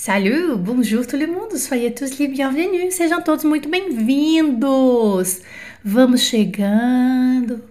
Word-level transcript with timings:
Salut, 0.00 0.56
bonjour 0.56 1.04
tout 1.04 1.16
le 1.16 1.26
monde, 1.26 1.56
soyez 1.56 1.92
tous 1.92 2.20
les 2.20 2.28
bienvenus, 2.28 2.94
sejam 2.94 3.20
todos 3.20 3.42
muito 3.42 3.68
bem-vindos. 3.68 5.40
Vamos 5.84 6.20
chegando, 6.20 7.64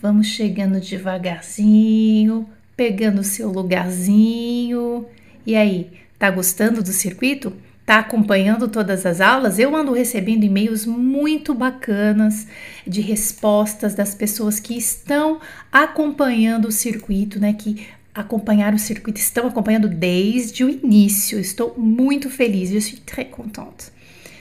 vamos 0.00 0.26
chegando 0.26 0.80
devagarzinho, 0.80 2.48
pegando 2.76 3.20
o 3.20 3.24
seu 3.24 3.48
lugarzinho. 3.48 5.06
E 5.46 5.54
aí, 5.54 5.92
tá 6.18 6.32
gostando 6.32 6.82
do 6.82 6.90
circuito? 6.90 7.52
Tá 7.86 8.00
acompanhando 8.00 8.66
todas 8.66 9.06
as 9.06 9.20
aulas? 9.20 9.60
Eu 9.60 9.76
ando 9.76 9.92
recebendo 9.92 10.42
e-mails 10.42 10.84
muito 10.84 11.54
bacanas 11.54 12.48
de 12.84 13.00
respostas 13.00 13.94
das 13.94 14.16
pessoas 14.16 14.58
que 14.58 14.76
estão 14.76 15.40
acompanhando 15.70 16.66
o 16.66 16.72
circuito, 16.72 17.38
né? 17.38 17.52
Que 17.52 17.86
acompanharam 18.14 18.76
o 18.76 18.80
circuito, 18.80 19.18
estão 19.18 19.46
acompanhando 19.46 19.88
desde 19.88 20.64
o 20.64 20.68
início. 20.68 21.38
Estou 21.38 21.74
muito 21.76 22.28
feliz, 22.28 22.70
eu 22.70 22.80
sou 22.80 22.98
très 23.04 23.28
contente. 23.28 23.90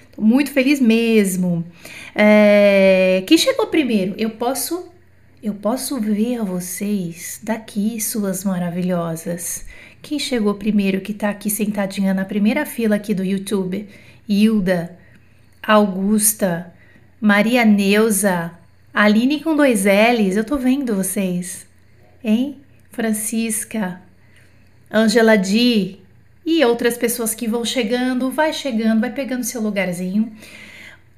Estou 0.09 0.23
muito 0.23 0.52
feliz 0.52 0.79
mesmo. 0.79 1.66
É, 2.13 3.23
quem 3.26 3.38
chegou 3.38 3.67
primeiro? 3.67 4.13
Eu 4.17 4.31
posso, 4.31 4.91
eu 5.41 5.53
posso 5.53 5.99
ver 5.99 6.43
vocês 6.43 7.39
daqui, 7.41 7.99
suas 8.02 8.43
maravilhosas. 8.43 9.65
Quem 10.01 10.20
chegou 10.20 10.55
primeiro 10.55 10.99
que 10.99 11.13
está 11.13 11.29
aqui 11.29 11.49
sentadinha 11.49 12.13
na 12.13 12.26
primeira 12.26 12.65
fila 12.65 12.95
aqui 12.95 13.13
do 13.13 13.23
YouTube? 13.23 13.88
Hilda, 14.27 14.98
Augusta, 15.63 16.73
Maria 17.20 17.63
Neuza, 17.63 18.51
Aline 18.93 19.40
com 19.40 19.55
dois 19.55 19.85
L's. 19.85 20.35
Eu 20.35 20.43
tô 20.43 20.57
vendo 20.57 20.95
vocês, 20.95 21.65
hein? 22.23 22.57
Francisca, 22.91 24.02
Angela 24.91 25.38
Di 25.38 25.99
e 26.45 26.63
outras 26.66 26.98
pessoas 26.98 27.34
que 27.34 27.48
vão 27.48 27.63
chegando, 27.63 28.29
vai 28.29 28.52
chegando, 28.52 29.02
vai 29.02 29.12
pegando 29.12 29.43
seu 29.43 29.62
lugarzinho. 29.62 30.32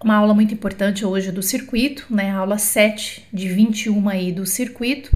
Uma 0.04 0.16
aula 0.16 0.34
muito 0.34 0.54
importante 0.54 1.06
hoje 1.06 1.32
do 1.32 1.42
circuito, 1.42 2.06
né? 2.10 2.30
aula 2.30 2.58
7 2.58 3.28
de 3.32 3.48
21 3.48 4.10
aí 4.10 4.32
do 4.32 4.46
circuito. 4.46 5.16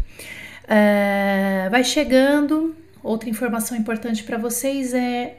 Uh, 0.63 1.69
vai 1.69 1.83
chegando. 1.83 2.75
Outra 3.03 3.29
informação 3.29 3.77
importante 3.77 4.23
para 4.23 4.37
vocês 4.37 4.93
é 4.93 5.37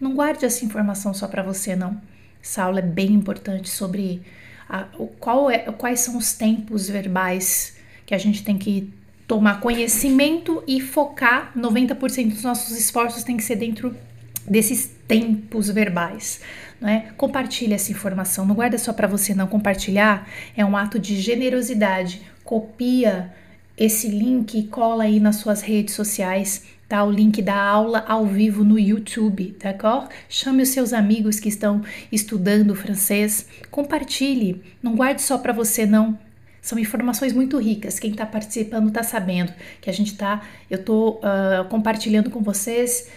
não 0.00 0.14
guarde 0.14 0.44
essa 0.44 0.64
informação 0.64 1.12
só 1.12 1.26
para 1.26 1.42
você, 1.42 1.74
não. 1.74 2.00
Essa 2.42 2.64
aula 2.64 2.78
é 2.78 2.82
bem 2.82 3.12
importante 3.12 3.68
sobre 3.68 4.22
a, 4.68 4.86
o, 4.98 5.06
qual 5.06 5.50
é, 5.50 5.58
quais 5.58 6.00
são 6.00 6.16
os 6.16 6.32
tempos 6.32 6.88
verbais 6.88 7.76
que 8.06 8.14
a 8.14 8.18
gente 8.18 8.42
tem 8.42 8.56
que 8.56 8.92
tomar 9.30 9.60
conhecimento 9.60 10.60
e 10.66 10.80
focar 10.80 11.52
90% 11.56 12.30
dos 12.30 12.42
nossos 12.42 12.76
esforços 12.76 13.22
tem 13.22 13.36
que 13.36 13.44
ser 13.44 13.54
dentro 13.54 13.94
desses 14.44 14.90
tempos 15.06 15.70
verbais, 15.70 16.40
não 16.80 16.88
é? 16.88 17.12
Compartilhe 17.16 17.72
essa 17.72 17.92
informação, 17.92 18.44
não 18.44 18.56
guarda 18.56 18.76
só 18.76 18.92
para 18.92 19.06
você 19.06 19.32
não 19.32 19.46
compartilhar, 19.46 20.28
é 20.56 20.64
um 20.64 20.76
ato 20.76 20.98
de 20.98 21.14
generosidade. 21.20 22.22
Copia 22.42 23.32
esse 23.78 24.08
link 24.08 24.58
e 24.58 24.64
cola 24.64 25.04
aí 25.04 25.20
nas 25.20 25.36
suas 25.36 25.62
redes 25.62 25.94
sociais, 25.94 26.64
tá? 26.88 27.04
O 27.04 27.10
link 27.12 27.40
da 27.40 27.54
aula 27.54 28.04
ao 28.08 28.26
vivo 28.26 28.64
no 28.64 28.80
YouTube, 28.80 29.56
d'accord? 29.62 30.08
Chame 30.28 30.64
os 30.64 30.70
seus 30.70 30.92
amigos 30.92 31.38
que 31.38 31.48
estão 31.48 31.82
estudando 32.10 32.74
francês, 32.74 33.46
compartilhe, 33.70 34.60
não 34.82 34.96
guarde 34.96 35.22
só 35.22 35.38
para 35.38 35.52
você 35.52 35.86
não, 35.86 36.18
são 36.60 36.78
informações 36.78 37.32
muito 37.32 37.58
ricas. 37.58 37.98
Quem 37.98 38.10
está 38.10 38.26
participando 38.26 38.88
está 38.88 39.02
sabendo 39.02 39.52
que 39.80 39.88
a 39.88 39.92
gente 39.92 40.12
está. 40.12 40.42
Eu 40.68 40.80
estou 40.80 41.16
uh, 41.16 41.20
ah, 41.22 41.66
compartilhando 41.68 42.30
com 42.30 42.42
vocês 42.42 43.10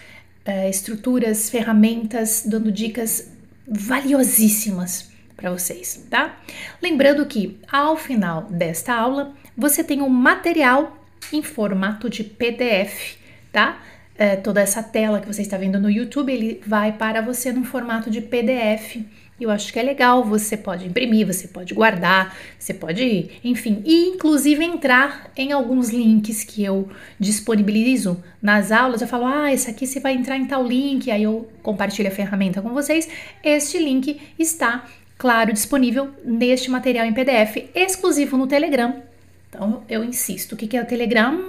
uh, 0.46 0.68
estruturas, 0.68 1.50
ferramentas, 1.50 2.44
dando 2.46 2.72
dicas 2.72 3.32
valiosíssimas 3.66 5.10
para 5.36 5.50
vocês, 5.50 6.06
tá? 6.08 6.38
Lembrando 6.82 7.26
que 7.26 7.58
ao 7.70 7.96
final 7.96 8.42
desta 8.44 8.94
aula 8.94 9.34
você 9.56 9.82
tem 9.82 10.00
um 10.00 10.08
material 10.08 10.96
em 11.32 11.42
formato 11.42 12.08
de 12.08 12.22
PDF, 12.22 13.16
tá? 13.52 13.80
É, 14.16 14.36
toda 14.36 14.60
essa 14.60 14.80
tela 14.80 15.20
que 15.20 15.26
você 15.26 15.42
está 15.42 15.56
vendo 15.56 15.80
no 15.80 15.90
YouTube, 15.90 16.32
ele 16.32 16.62
vai 16.64 16.92
para 16.92 17.20
você 17.20 17.52
no 17.52 17.64
formato 17.64 18.08
de 18.10 18.20
PDF 18.20 19.04
eu 19.40 19.50
acho 19.50 19.72
que 19.72 19.78
é 19.78 19.82
legal, 19.82 20.24
você 20.24 20.56
pode 20.56 20.86
imprimir, 20.86 21.26
você 21.26 21.48
pode 21.48 21.74
guardar, 21.74 22.36
você 22.56 22.72
pode, 22.72 23.30
enfim, 23.42 23.82
e 23.84 24.08
inclusive 24.10 24.64
entrar 24.64 25.30
em 25.36 25.50
alguns 25.50 25.90
links 25.90 26.44
que 26.44 26.62
eu 26.62 26.88
disponibilizo 27.18 28.22
nas 28.40 28.70
aulas. 28.70 29.02
Eu 29.02 29.08
falo, 29.08 29.26
ah, 29.26 29.52
esse 29.52 29.68
aqui 29.68 29.86
você 29.86 29.98
vai 29.98 30.14
entrar 30.14 30.36
em 30.36 30.46
tal 30.46 30.64
link, 30.64 31.10
aí 31.10 31.24
eu 31.24 31.48
compartilho 31.62 32.08
a 32.08 32.12
ferramenta 32.12 32.62
com 32.62 32.70
vocês. 32.70 33.08
Este 33.42 33.76
link 33.78 34.20
está, 34.38 34.84
claro, 35.18 35.52
disponível 35.52 36.10
neste 36.24 36.70
material 36.70 37.04
em 37.04 37.12
PDF, 37.12 37.70
exclusivo 37.74 38.36
no 38.36 38.46
Telegram. 38.46 39.02
Então 39.48 39.82
eu 39.88 40.04
insisto, 40.04 40.52
o 40.52 40.56
que 40.56 40.76
é 40.76 40.82
o 40.82 40.86
Telegram? 40.86 41.42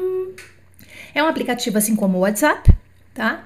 É 1.13 1.23
um 1.23 1.27
aplicativo 1.27 1.77
assim 1.77 1.95
como 1.95 2.17
o 2.17 2.21
WhatsApp, 2.21 2.73
tá? 3.13 3.43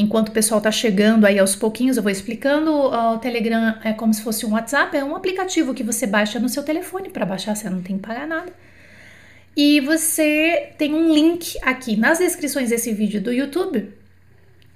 Enquanto 0.00 0.28
o 0.28 0.32
pessoal 0.32 0.58
está 0.58 0.70
chegando 0.70 1.26
aí 1.26 1.40
aos 1.40 1.56
pouquinhos, 1.56 1.96
eu 1.96 2.04
vou 2.04 2.12
explicando. 2.12 2.70
O 2.72 3.18
Telegram 3.18 3.74
é 3.82 3.92
como 3.92 4.14
se 4.14 4.22
fosse 4.22 4.46
um 4.46 4.52
WhatsApp, 4.52 4.96
é 4.96 5.02
um 5.02 5.16
aplicativo 5.16 5.74
que 5.74 5.82
você 5.82 6.06
baixa 6.06 6.38
no 6.38 6.48
seu 6.48 6.62
telefone. 6.62 7.08
Para 7.08 7.26
baixar, 7.26 7.56
você 7.56 7.68
não 7.68 7.82
tem 7.82 7.96
que 7.96 8.06
pagar 8.06 8.24
nada. 8.24 8.52
E 9.56 9.80
você 9.80 10.70
tem 10.78 10.94
um 10.94 11.12
link 11.12 11.58
aqui 11.62 11.96
nas 11.96 12.20
descrições 12.20 12.70
desse 12.70 12.92
vídeo 12.92 13.20
do 13.20 13.32
YouTube. 13.32 13.92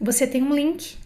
Você 0.01 0.27
tem 0.27 0.43
um 0.43 0.53
link, 0.53 0.97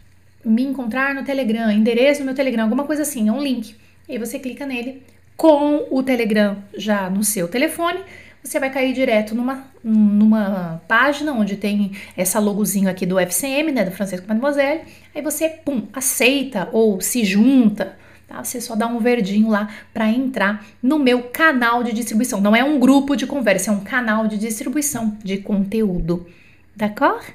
me 0.43 0.63
encontrar 0.63 1.15
no 1.15 1.23
Telegram, 1.23 1.71
endereço 1.71 2.21
no 2.21 2.27
meu 2.27 2.35
Telegram, 2.35 2.65
alguma 2.65 2.85
coisa 2.85 3.03
assim, 3.03 3.29
é 3.29 3.33
um 3.33 3.43
link. 3.43 3.77
E 4.09 4.13
aí 4.13 4.19
você 4.19 4.39
clica 4.39 4.65
nele 4.65 5.03
com 5.37 5.89
o 5.91 6.03
Telegram 6.03 6.57
já 6.75 7.11
no 7.11 7.23
seu 7.23 7.49
telefone 7.49 8.01
você 8.47 8.61
vai 8.61 8.71
cair 8.71 8.93
direto 8.93 9.35
numa, 9.35 9.65
numa 9.83 10.81
página 10.87 11.33
onde 11.33 11.57
tem 11.57 11.93
essa 12.17 12.39
logozinho 12.39 12.89
aqui 12.89 13.05
do 13.05 13.19
FCM, 13.19 13.73
né, 13.73 13.85
do 13.85 13.91
Francisco 13.91 14.27
Mademoiselle, 14.29 14.83
aí 15.15 15.21
você, 15.21 15.49
pum, 15.49 15.83
aceita 15.93 16.69
ou 16.73 17.01
se 17.01 17.25
junta, 17.25 17.97
tá? 18.29 18.43
Você 18.43 18.61
só 18.61 18.77
dá 18.77 18.87
um 18.87 19.01
verdinho 19.01 19.49
lá 19.49 19.69
para 19.93 20.09
entrar 20.09 20.65
no 20.81 20.99
meu 20.99 21.25
canal 21.25 21.83
de 21.83 21.93
distribuição. 21.93 22.41
Não 22.41 22.55
é 22.55 22.63
um 22.63 22.79
grupo 22.79 23.17
de 23.17 23.27
conversa, 23.27 23.71
é 23.71 23.75
um 23.75 23.81
canal 23.81 24.29
de 24.29 24.39
distribuição 24.39 25.17
de 25.25 25.39
conteúdo, 25.39 26.27
d'accord? 26.75 27.27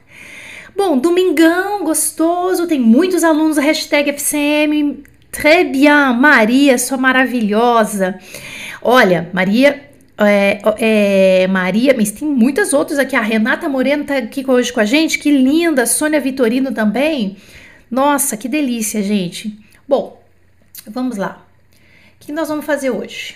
Bom, 0.76 0.98
domingão 0.98 1.84
gostoso, 1.84 2.68
tem 2.68 2.80
muitos 2.80 3.26
alunos, 3.26 3.58
hashtag 3.58 4.12
FCM, 4.12 5.04
très 5.30 5.70
bien, 5.70 6.14
Maria, 6.18 6.78
sua 6.78 6.98
maravilhosa. 6.98 8.18
Olha, 8.82 9.30
Maria 9.34 9.91
é, 10.26 10.62
é, 10.78 11.48
Maria, 11.48 11.94
mas 11.96 12.12
tem 12.12 12.28
muitas 12.28 12.74
outras 12.74 13.00
aqui. 13.00 13.16
A 13.16 13.22
Renata 13.22 13.68
Moreno 13.68 14.04
tá 14.04 14.18
aqui 14.18 14.44
hoje 14.48 14.72
com 14.72 14.80
a 14.80 14.86
gente, 14.86 15.20
que 15.20 15.32
linda. 15.32 15.86
Sônia 15.86 16.20
Vitorino 16.20 16.72
também. 16.74 17.38
Nossa, 17.90 18.38
que 18.38 18.48
delícia, 18.48 19.02
gente. 19.04 19.59
Bom, 19.88 20.22
vamos 20.88 21.18
lá. 21.18 21.46
O 22.16 22.26
que 22.26 22.32
nós 22.32 22.48
vamos 22.48 22.66
fazer 22.66 22.90
hoje? 22.90 23.36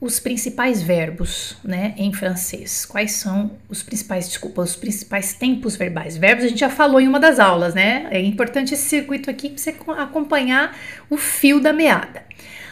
Os 0.00 0.18
principais 0.18 0.80
verbos, 0.80 1.58
né, 1.62 1.94
em 1.98 2.10
francês. 2.10 2.86
Quais 2.86 3.12
são 3.12 3.50
os 3.68 3.82
principais, 3.82 4.26
desculpa, 4.26 4.62
os 4.62 4.74
principais 4.74 5.34
tempos 5.34 5.76
verbais? 5.76 6.16
Verbos 6.16 6.44
a 6.44 6.48
gente 6.48 6.60
já 6.60 6.70
falou 6.70 6.98
em 7.00 7.06
uma 7.06 7.20
das 7.20 7.38
aulas, 7.38 7.74
né? 7.74 8.08
É 8.10 8.18
importante 8.18 8.72
esse 8.72 8.84
circuito 8.84 9.28
aqui 9.28 9.50
para 9.50 9.58
você 9.58 9.76
acompanhar 9.98 10.74
o 11.10 11.18
fio 11.18 11.60
da 11.60 11.72
meada. 11.72 12.24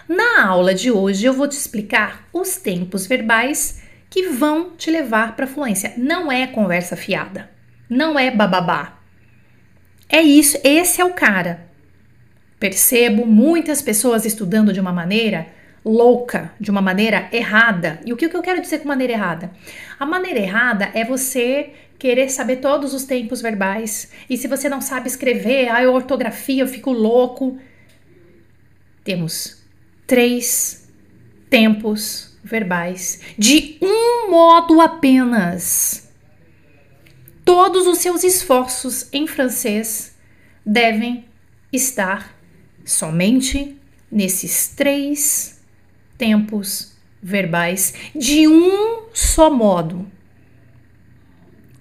Na 0.08 0.46
aula 0.46 0.74
de 0.74 0.90
hoje 0.90 1.26
eu 1.26 1.34
vou 1.34 1.46
te 1.46 1.52
explicar 1.52 2.26
os 2.32 2.56
tempos 2.56 3.06
verbais 3.06 3.82
que 4.08 4.28
vão 4.28 4.70
te 4.70 4.90
levar 4.90 5.36
para 5.36 5.46
fluência. 5.46 5.92
Não 5.98 6.32
é 6.32 6.46
conversa 6.46 6.96
fiada, 6.96 7.50
não 7.90 8.18
é 8.18 8.30
bababá. 8.30 9.00
É 10.08 10.22
isso, 10.22 10.58
esse 10.64 10.98
é 10.98 11.04
o 11.04 11.12
cara. 11.12 11.68
Percebo 12.58 13.26
muitas 13.26 13.82
pessoas 13.82 14.24
estudando 14.24 14.72
de 14.72 14.80
uma 14.80 14.92
maneira 14.92 15.46
louca, 15.84 16.52
de 16.58 16.70
uma 16.70 16.80
maneira 16.80 17.28
errada. 17.30 18.00
E 18.06 18.10
o 18.10 18.16
que 18.16 18.24
eu 18.24 18.42
quero 18.42 18.62
dizer 18.62 18.78
com 18.78 18.88
maneira 18.88 19.12
errada? 19.12 19.50
A 20.00 20.06
maneira 20.06 20.40
errada 20.40 20.90
é 20.94 21.04
você 21.04 21.74
querer 21.98 22.30
saber 22.30 22.56
todos 22.56 22.94
os 22.94 23.04
tempos 23.04 23.42
verbais. 23.42 24.10
E 24.30 24.38
se 24.38 24.48
você 24.48 24.70
não 24.70 24.80
sabe 24.80 25.06
escrever, 25.06 25.68
a 25.68 25.82
ortografia, 25.90 26.62
eu 26.62 26.66
fico 26.66 26.90
louco. 26.92 27.58
Temos 29.04 29.58
três 30.08 30.88
tempos 31.50 32.34
verbais 32.42 33.20
de 33.36 33.76
um 33.80 34.30
modo 34.30 34.80
apenas. 34.80 36.10
Todos 37.44 37.86
os 37.86 37.98
seus 37.98 38.24
esforços 38.24 39.06
em 39.12 39.26
francês 39.26 40.16
devem 40.64 41.26
estar 41.70 42.34
somente 42.84 43.76
nesses 44.10 44.68
três 44.68 45.62
tempos 46.16 46.96
verbais 47.22 47.92
de 48.14 48.48
um 48.48 49.08
só 49.12 49.50
modo. 49.50 50.10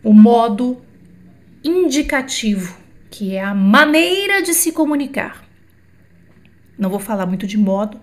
O 0.03 0.11
modo 0.11 0.81
indicativo, 1.63 2.77
que 3.09 3.35
é 3.35 3.43
a 3.43 3.53
maneira 3.53 4.41
de 4.41 4.53
se 4.53 4.73
comunicar. 4.73 5.45
Não 6.77 6.89
vou 6.89 6.99
falar 6.99 7.25
muito 7.25 7.47
de 7.47 7.57
modo, 7.57 7.99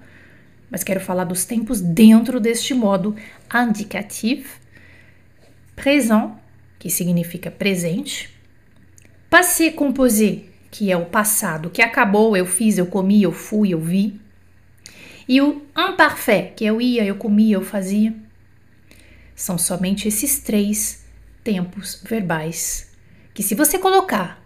mas 0.74 0.82
quero 0.82 0.98
falar 0.98 1.22
dos 1.22 1.44
tempos 1.44 1.80
dentro 1.80 2.40
deste 2.40 2.74
modo 2.74 3.14
indicativo, 3.54 4.58
présent, 5.76 6.32
que 6.80 6.90
significa 6.90 7.48
presente, 7.48 8.28
passé 9.30 9.70
composé, 9.70 10.46
que 10.72 10.90
é 10.90 10.96
o 10.96 11.06
passado, 11.06 11.70
que 11.70 11.80
acabou, 11.80 12.36
eu 12.36 12.44
fiz, 12.44 12.76
eu 12.76 12.86
comi, 12.86 13.22
eu 13.22 13.30
fui, 13.30 13.72
eu 13.72 13.78
vi, 13.78 14.20
e 15.28 15.40
o 15.40 15.62
imparfait, 15.78 16.54
que 16.56 16.64
eu 16.64 16.80
ia, 16.80 17.04
eu 17.04 17.14
comia, 17.14 17.54
eu 17.54 17.62
fazia. 17.62 18.12
São 19.36 19.56
somente 19.56 20.08
esses 20.08 20.40
três 20.40 21.04
tempos 21.44 22.02
verbais 22.04 22.90
que 23.32 23.44
se 23.44 23.54
você 23.54 23.78
colocar 23.78 24.43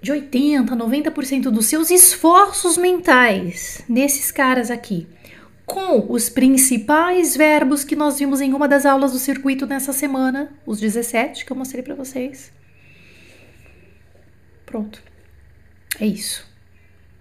de 0.00 0.12
80 0.12 0.72
a 0.72 0.76
90% 0.76 1.42
dos 1.50 1.66
seus 1.66 1.90
esforços 1.90 2.76
mentais 2.76 3.82
nesses 3.88 4.30
caras 4.30 4.70
aqui, 4.70 5.06
com 5.66 6.12
os 6.12 6.28
principais 6.28 7.36
verbos 7.36 7.84
que 7.84 7.94
nós 7.94 8.18
vimos 8.18 8.40
em 8.40 8.52
uma 8.52 8.66
das 8.66 8.84
aulas 8.84 9.12
do 9.12 9.18
circuito 9.18 9.66
nessa 9.66 9.92
semana, 9.92 10.52
os 10.66 10.80
17 10.80 11.44
que 11.44 11.52
eu 11.52 11.56
mostrei 11.56 11.82
para 11.82 11.94
vocês. 11.94 12.52
Pronto. 14.66 15.02
É 15.98 16.06
isso. 16.06 16.46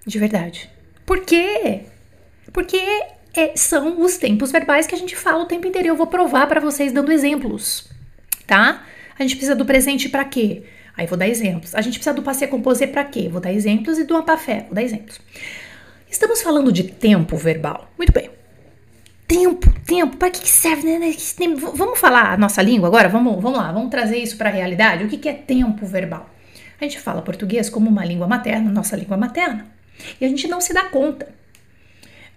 De 0.06 0.18
verdade. 0.18 0.70
Por 1.06 1.22
quê? 1.22 1.82
Porque 2.54 2.78
é, 3.34 3.56
são 3.56 4.02
os 4.02 4.18
tempos 4.18 4.52
verbais 4.52 4.88
que 4.88 4.96
a 4.96 4.98
gente 4.98 5.16
fala 5.16 5.44
o 5.44 5.48
tempo 5.48 5.68
inteiro. 5.68 5.88
Eu 5.88 5.96
vou 5.96 6.08
provar 6.08 6.48
para 6.48 6.60
vocês 6.60 6.92
dando 6.92 7.12
exemplos, 7.12 7.90
tá? 8.48 8.86
A 9.18 9.22
gente 9.24 9.36
precisa 9.36 9.56
do 9.56 9.66
presente 9.66 10.10
para 10.10 10.24
quê? 10.24 10.64
Aí 11.00 11.08
vou 11.08 11.18
dar 11.18 11.30
exemplos. 11.30 11.74
A 11.74 11.80
gente 11.80 11.94
precisa 11.94 12.14
do 12.14 12.22
passé 12.22 12.46
composé 12.46 12.86
para 12.86 13.06
quê? 13.06 13.30
Vou 13.30 13.40
dar 13.40 13.54
exemplos 13.54 13.98
e 13.98 14.04
do 14.04 14.18
ampafé, 14.18 14.66
vou 14.66 14.76
dar 14.76 14.84
exemplos. 14.84 15.18
Estamos 16.12 16.42
falando 16.42 16.74
de 16.74 16.84
tempo 16.84 17.38
verbal. 17.38 17.90
Muito 17.98 18.12
bem. 18.12 18.30
Tempo, 19.26 19.74
tempo, 19.86 20.18
para 20.18 20.30
que, 20.30 20.46
serve? 20.46 21.00
Né? 21.00 21.16
Vamos 21.74 21.98
falar 21.98 22.34
a 22.34 22.38
nossa 22.38 22.62
língua 22.62 22.90
agora? 22.90 23.08
Vamos, 23.08 23.42
vamos 23.42 23.58
lá, 23.58 23.72
vamos 23.72 23.90
trazer 23.90 24.18
isso 24.18 24.36
para 24.36 24.50
a 24.50 24.52
realidade. 24.52 25.06
O 25.06 25.08
que, 25.08 25.18
que 25.18 25.30
é 25.30 25.34
tempo 25.34 25.86
verbal? 25.86 26.30
A 26.82 26.84
gente 26.84 27.00
fala 27.00 27.22
português 27.22 27.70
como 27.70 27.90
uma 27.90 28.04
língua 28.04 28.28
materna, 28.28 28.70
nossa 28.70 28.98
língua 28.98 29.16
materna, 29.16 29.68
e 30.20 30.26
a 30.26 30.28
gente 30.28 30.50
não 30.50 30.60
se 30.60 30.74
dá 30.74 30.84
conta 30.84 31.30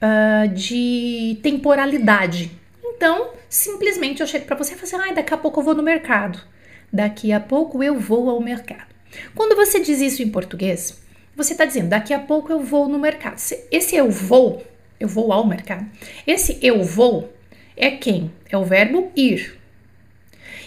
uh, 0.00 0.48
de 0.54 1.36
temporalidade. 1.42 2.52
Então, 2.84 3.30
simplesmente 3.48 4.20
eu 4.20 4.26
chego 4.28 4.44
para 4.44 4.54
você 4.54 4.74
e 4.74 4.76
falo 4.76 5.02
assim: 5.02 5.10
ah, 5.10 5.14
daqui 5.14 5.34
a 5.34 5.36
pouco 5.36 5.58
eu 5.58 5.64
vou 5.64 5.74
no 5.74 5.82
mercado. 5.82 6.52
Daqui 6.92 7.32
a 7.32 7.40
pouco 7.40 7.82
eu 7.82 7.98
vou 7.98 8.28
ao 8.28 8.40
mercado. 8.40 8.92
Quando 9.34 9.56
você 9.56 9.80
diz 9.80 10.00
isso 10.00 10.22
em 10.22 10.28
português, 10.28 11.02
você 11.34 11.52
está 11.52 11.64
dizendo: 11.64 11.88
daqui 11.88 12.12
a 12.12 12.18
pouco 12.18 12.52
eu 12.52 12.60
vou 12.60 12.88
no 12.88 12.98
mercado. 12.98 13.40
Esse 13.70 13.96
eu 13.96 14.10
vou, 14.10 14.62
eu 15.00 15.08
vou 15.08 15.32
ao 15.32 15.46
mercado. 15.46 15.86
Esse 16.26 16.58
eu 16.60 16.82
vou 16.84 17.32
é 17.76 17.90
quem? 17.90 18.30
É 18.50 18.56
o 18.56 18.64
verbo 18.64 19.10
ir. 19.16 19.58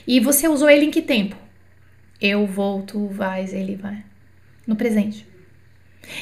E 0.08 0.20
você 0.20 0.48
usou 0.48 0.70
ele 0.70 0.86
em 0.86 0.92
que 0.92 1.02
tempo? 1.02 1.36
Eu 2.20 2.46
vou, 2.46 2.82
tu 2.82 3.08
vais, 3.08 3.54
ele 3.54 3.76
vai. 3.76 4.04
No 4.66 4.76
presente. 4.76 5.28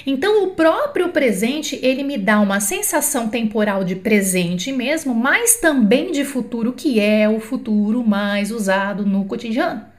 Então, 0.06 0.46
o 0.46 0.52
próprio 0.52 1.10
presente, 1.10 1.78
ele 1.82 2.04
me 2.04 2.18
dá 2.18 2.40
uma 2.40 2.60
sensação 2.60 3.30
temporal 3.30 3.84
de 3.84 3.96
presente 3.96 4.72
mesmo, 4.72 5.14
mas 5.14 5.58
também 5.58 6.12
de 6.12 6.24
futuro, 6.24 6.74
que 6.74 7.00
é 7.00 7.28
o 7.28 7.40
futuro 7.40 8.04
mais 8.04 8.50
usado 8.50 9.06
no 9.06 9.26
cotidiano. 9.26 9.93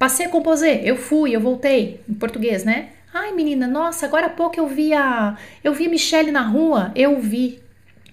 Passei 0.00 0.24
a 0.24 0.28
composer, 0.30 0.80
eu 0.82 0.96
fui, 0.96 1.36
eu 1.36 1.40
voltei, 1.42 2.00
em 2.08 2.14
português, 2.14 2.64
né? 2.64 2.88
Ai, 3.12 3.34
menina, 3.34 3.68
nossa, 3.68 4.06
agora 4.06 4.28
há 4.28 4.30
pouco 4.30 4.58
eu 4.58 4.66
vi 4.66 4.94
a, 4.94 5.36
eu 5.62 5.74
vi 5.74 5.88
a 5.88 5.90
Michelle 5.90 6.32
na 6.32 6.40
rua, 6.40 6.90
eu 6.96 7.20
vi, 7.20 7.60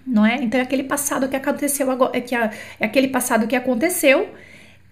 não 0.06 0.26
é? 0.26 0.36
Então 0.36 0.60
é 0.60 0.64
aquele 0.64 0.84
passado 0.84 1.30
que 1.30 1.36
aconteceu 1.38 1.90
agora, 1.90 2.18
é, 2.18 2.20
que 2.20 2.36
a, 2.36 2.52
é 2.78 2.86
aquele 2.86 3.08
passado 3.08 3.48
que 3.48 3.56
aconteceu, 3.56 4.28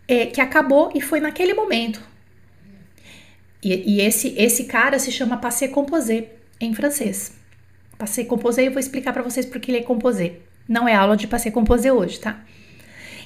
é, 0.07 0.27
que 0.27 0.39
acabou 0.39 0.89
e 0.95 1.01
foi 1.01 1.19
naquele 1.19 1.53
momento. 1.53 2.01
E, 3.61 3.97
e, 3.97 3.99
esse, 3.99 4.33
esse 4.37 4.63
cara 4.63 4.97
se 4.97 5.11
chama 5.11 5.35
passé 5.35 5.67
composé 5.67 6.29
em 6.61 6.73
francês. 6.73 7.37
Passé 7.97 8.23
composé, 8.23 8.67
eu 8.67 8.71
vou 8.71 8.79
explicar 8.79 9.11
para 9.11 9.21
vocês 9.21 9.45
porque 9.45 9.69
ele 9.69 9.79
é 9.79 9.83
composé. 9.83 10.35
Não 10.65 10.87
é 10.87 10.95
aula 10.95 11.17
de 11.17 11.27
passé 11.27 11.51
composé 11.51 11.91
hoje, 11.91 12.21
tá? 12.21 12.39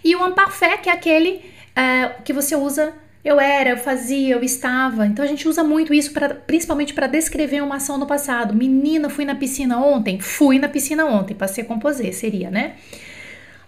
E 0.03 0.15
o 0.15 0.27
imparfait, 0.27 0.81
que 0.81 0.89
é 0.89 0.93
aquele 0.93 1.45
uh, 1.77 2.23
que 2.23 2.33
você 2.33 2.55
usa 2.55 2.95
eu 3.23 3.39
era, 3.39 3.71
eu 3.71 3.77
fazia, 3.77 4.35
eu 4.35 4.43
estava. 4.43 5.05
Então 5.05 5.23
a 5.23 5.27
gente 5.27 5.47
usa 5.47 5.63
muito 5.63 5.93
isso 5.93 6.11
pra, 6.11 6.29
principalmente 6.29 6.93
para 6.93 7.07
descrever 7.07 7.61
uma 7.61 7.75
ação 7.75 7.97
no 7.97 8.05
passado. 8.05 8.53
Menina, 8.53 9.09
fui 9.09 9.25
na 9.25 9.35
piscina 9.35 9.77
ontem? 9.77 10.19
Fui 10.19 10.57
na 10.57 10.69
piscina 10.69 11.05
ontem. 11.05 11.33
Passei 11.33 11.63
composé, 11.63 12.11
seria, 12.11 12.49
né? 12.49 12.75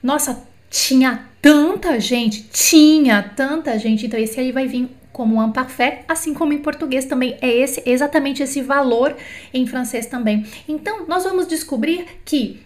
Nossa, 0.01 0.43
tinha 0.69 1.27
tanta 1.41 1.99
gente, 1.99 2.43
tinha 2.43 3.21
tanta 3.21 3.77
gente. 3.77 4.05
Então 4.05 4.19
esse 4.19 4.39
aí 4.39 4.51
vai 4.51 4.67
vir 4.67 4.89
como 5.11 5.43
un 5.43 5.51
parfait, 5.51 6.05
assim 6.07 6.33
como 6.33 6.53
em 6.53 6.59
português 6.59 7.05
também 7.05 7.37
é 7.41 7.49
esse 7.49 7.83
exatamente 7.85 8.41
esse 8.41 8.61
valor 8.61 9.15
em 9.53 9.67
francês 9.67 10.05
também. 10.05 10.45
Então, 10.67 11.05
nós 11.05 11.25
vamos 11.25 11.47
descobrir 11.47 12.05
que 12.23 12.61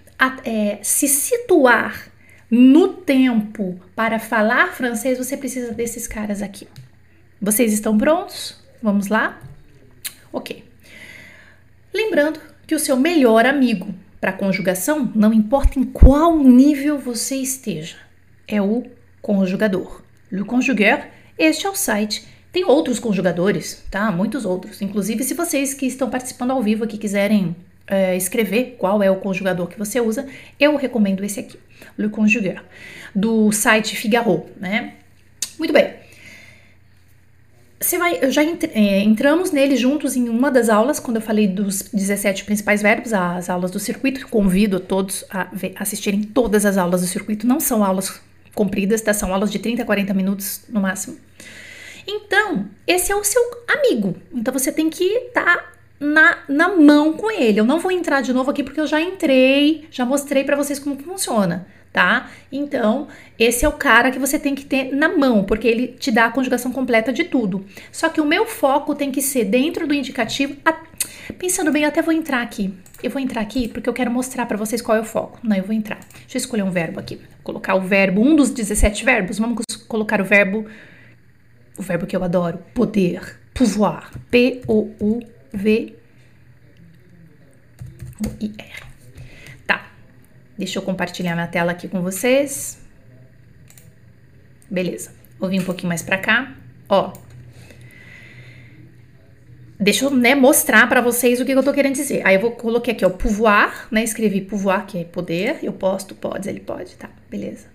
é, 0.46 0.78
se 0.82 1.08
situar 1.08 2.12
no 2.50 2.90
tempo 2.90 3.80
para 3.96 4.20
falar 4.20 4.74
francês, 4.74 5.18
você 5.18 5.36
precisa 5.36 5.74
desses 5.74 6.08
caras 6.08 6.42
aqui. 6.42 6.68
Vocês 7.42 7.74
estão 7.74 7.98
prontos? 7.98 8.58
Vamos 8.82 9.08
lá? 9.08 9.40
Ok. 10.32 10.64
Lembrando 11.94 12.40
que 12.68 12.76
o 12.76 12.80
seu 12.80 12.98
melhor 12.98 13.46
amigo 13.46 13.94
para 14.20 14.34
conjugação, 14.34 15.12
não 15.16 15.34
importa 15.34 15.80
em 15.80 15.84
qual 15.84 16.38
nível 16.38 16.98
você 16.98 17.36
esteja, 17.36 17.98
é 18.48 18.62
o 18.62 18.84
conjugador. 19.22 20.02
Le 20.32 20.44
conjugueur, 20.44 21.08
este 21.38 21.66
é 21.68 21.70
o 21.70 21.76
site 21.76 22.36
tem 22.56 22.64
outros 22.64 23.02
conjugadores, 23.02 23.84
tá? 23.92 24.10
Muitos 24.14 24.46
outros. 24.46 24.82
Inclusive, 24.82 25.26
se 25.26 25.34
vocês 25.34 25.74
que 25.74 25.86
estão 25.86 26.10
participando 26.10 26.52
ao 26.52 26.64
vivo 26.64 26.86
aqui 26.86 26.98
quiserem 26.98 27.54
é, 27.88 28.16
escrever 28.16 28.76
qual 28.78 29.02
é 29.02 29.10
o 29.10 29.18
conjugador 29.18 29.68
que 29.68 29.78
você 29.78 30.00
usa, 30.00 30.28
eu 30.60 30.76
recomendo 30.76 31.24
esse 31.24 31.40
aqui, 31.40 31.60
Le 31.98 32.10
Conjugueur, 32.10 32.64
do 33.14 33.52
site 33.52 33.96
Figaro, 33.96 34.46
né? 34.60 34.94
Muito 35.58 35.74
bem. 35.74 35.94
Você 37.80 37.98
vai, 37.98 38.32
já 38.32 38.42
é, 38.42 39.02
entramos 39.02 39.52
nele 39.52 39.76
juntos 39.76 40.16
em 40.16 40.28
uma 40.28 40.50
das 40.50 40.70
aulas, 40.70 41.00
quando 41.00 41.18
eu 41.18 41.22
falei 41.22 41.48
dos 41.48 41.84
17 41.94 42.46
principais 42.46 42.82
verbos, 42.82 43.14
as 43.14 43.50
aulas 43.50 43.70
do 43.70 43.80
circuito. 43.80 44.28
Convido 44.28 44.80
todos 44.80 45.24
a 45.30 45.50
assistirem 45.76 46.24
todas 46.24 46.66
as 46.66 46.78
aulas 46.78 47.02
do 47.02 47.08
circuito. 47.08 47.46
Não 47.46 47.60
são 47.60 47.84
aulas 47.84 48.20
compridas, 48.56 49.02
tá? 49.02 49.14
São 49.14 49.32
aulas 49.32 49.52
de 49.52 49.60
30 49.60 49.84
a 49.84 49.86
40 49.86 50.14
minutos 50.14 50.62
no 50.70 50.82
máximo. 50.82 51.18
Então, 52.08 52.66
esse 52.88 53.12
é 53.12 53.16
o 53.16 53.24
seu 53.24 53.42
amigo. 53.68 54.16
Então 54.34 54.54
você 54.54 54.72
tem 54.72 54.90
que 54.90 55.04
estar 55.04 55.44
tá 55.44 55.75
na, 56.00 56.40
na 56.48 56.76
mão 56.76 57.14
com 57.14 57.32
ele. 57.32 57.60
Eu 57.60 57.66
não 57.66 57.80
vou 57.80 57.92
entrar 57.92 58.22
de 58.22 58.34
novo 58.34 58.52
aqui 58.52 58.64
porque 58.64 58.80
eu 58.80 58.88
já 58.88 59.02
entrei, 59.02 59.88
já 59.92 60.06
mostrei 60.06 60.44
para 60.44 60.56
vocês 60.56 60.80
como 60.80 60.98
funciona, 60.98 61.68
tá? 61.92 62.30
Então, 62.52 63.08
esse 63.40 63.66
é 63.66 63.68
o 63.68 63.74
cara 63.74 64.12
que 64.12 64.20
você 64.20 64.38
tem 64.38 64.56
que 64.56 64.66
ter 64.66 64.94
na 64.94 65.10
mão, 65.10 65.44
porque 65.44 65.68
ele 65.68 65.88
te 65.88 66.12
dá 66.12 66.26
a 66.26 66.32
conjugação 66.32 66.72
completa 66.72 67.12
de 67.12 67.24
tudo. 67.24 67.66
Só 67.92 68.10
que 68.10 68.22
o 68.22 68.26
meu 68.26 68.46
foco 68.46 68.96
tem 68.96 69.12
que 69.12 69.22
ser 69.22 69.46
dentro 69.46 69.88
do 69.88 69.94
indicativo. 69.94 70.56
A, 70.66 70.74
pensando 71.38 71.72
bem, 71.72 71.84
eu 71.84 71.90
até 71.90 72.02
vou 72.02 72.14
entrar 72.14 72.42
aqui. 72.42 72.74
Eu 73.04 73.12
vou 73.12 73.22
entrar 73.22 73.42
aqui 73.42 73.68
porque 73.68 73.88
eu 73.88 73.94
quero 73.94 74.10
mostrar 74.10 74.46
para 74.46 74.58
vocês 74.58 74.82
qual 74.82 74.98
é 74.98 75.02
o 75.02 75.06
foco. 75.06 75.40
Não, 75.44 75.56
eu 75.56 75.64
vou 75.64 75.74
entrar. 75.74 76.00
Deixa 76.22 76.38
eu 76.38 76.40
escolher 76.40 76.64
um 76.64 76.72
verbo 76.72 77.00
aqui. 77.00 77.16
Vou 77.16 77.26
colocar 77.44 77.76
o 77.76 77.82
verbo, 77.82 78.22
um 78.22 78.36
dos 78.36 78.50
17 78.50 79.06
verbos. 79.06 79.38
Vamos 79.38 79.64
colocar 79.88 80.20
o 80.22 80.26
verbo 80.26 80.66
o 81.78 81.82
verbo 81.82 82.06
que 82.06 82.16
eu 82.16 82.24
adoro, 82.24 82.60
poder, 82.74 83.38
pouvoir, 83.54 84.10
P-O-U-V-O-I-R. 84.32 85.35
Tá, 89.66 89.88
deixa 90.58 90.80
eu 90.80 90.84
compartilhar 90.84 91.34
minha 91.34 91.48
tela 91.48 91.72
aqui 91.72 91.88
com 91.88 92.02
vocês. 92.02 92.80
Beleza, 94.70 95.14
vou 95.40 95.50
vir 95.50 95.62
um 95.62 95.66
pouquinho 95.66 95.90
mais 95.90 96.02
pra 96.02 96.18
cá, 96.18 96.56
ó. 96.90 97.14
Deixa 99.78 100.06
eu 100.06 100.12
né, 100.12 100.34
mostrar 100.34 100.88
para 100.88 101.02
vocês 101.02 101.42
o 101.42 101.46
que 101.46 101.52
eu 101.52 101.64
tô 101.64 101.74
querendo 101.74 101.96
dizer. 101.96 102.26
Aí 102.26 102.36
eu 102.36 102.42
vou 102.42 102.52
coloquei 102.52 102.94
aqui, 102.94 103.06
ó, 103.06 103.10
pouvoir, 103.10 103.88
né? 103.92 104.04
Escrevi 104.04 104.42
pouvoir, 104.42 104.86
que 104.86 105.00
é 105.00 105.04
poder. 105.04 105.60
Eu 105.62 105.74
posso, 105.74 106.16
pode, 106.16 106.48
ele 106.48 106.62
pode, 106.62 106.96
tá? 106.96 107.10
Beleza. 107.30 107.68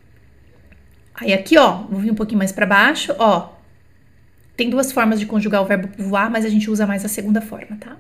Aí 1.15 1.33
aqui, 1.33 1.59
ó, 1.59 1.83
vou 1.83 2.01
vir 2.01 2.11
um 2.11 2.15
pouquinho 2.15 2.39
mais 2.39 2.53
para 2.53 2.65
baixo, 2.65 3.15
ó. 3.19 3.60
Tem 4.61 4.69
duas 4.69 4.93
formas 4.93 5.19
de 5.19 5.25
conjugar 5.25 5.63
o 5.63 5.65
verbo 5.65 5.89
pouvoir, 5.89 6.31
mas 6.31 6.45
a 6.45 6.51
gente 6.51 6.71
usa 6.71 6.87
mais 6.87 7.03
a 7.03 7.09
segunda 7.09 7.41
forma, 7.41 7.79
tá? 7.81 7.97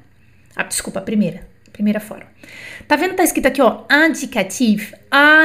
Ah, 0.55 0.63
desculpa, 0.63 0.99
a 0.99 1.03
primeira. 1.03 1.49
Primeira 1.73 1.99
forma. 1.99 2.27
Tá 2.87 2.97
vendo? 2.97 3.15
Tá 3.15 3.25
escrito 3.25 3.47
aqui, 3.47 3.63
ó, 3.63 3.85
indicatif, 3.91 4.93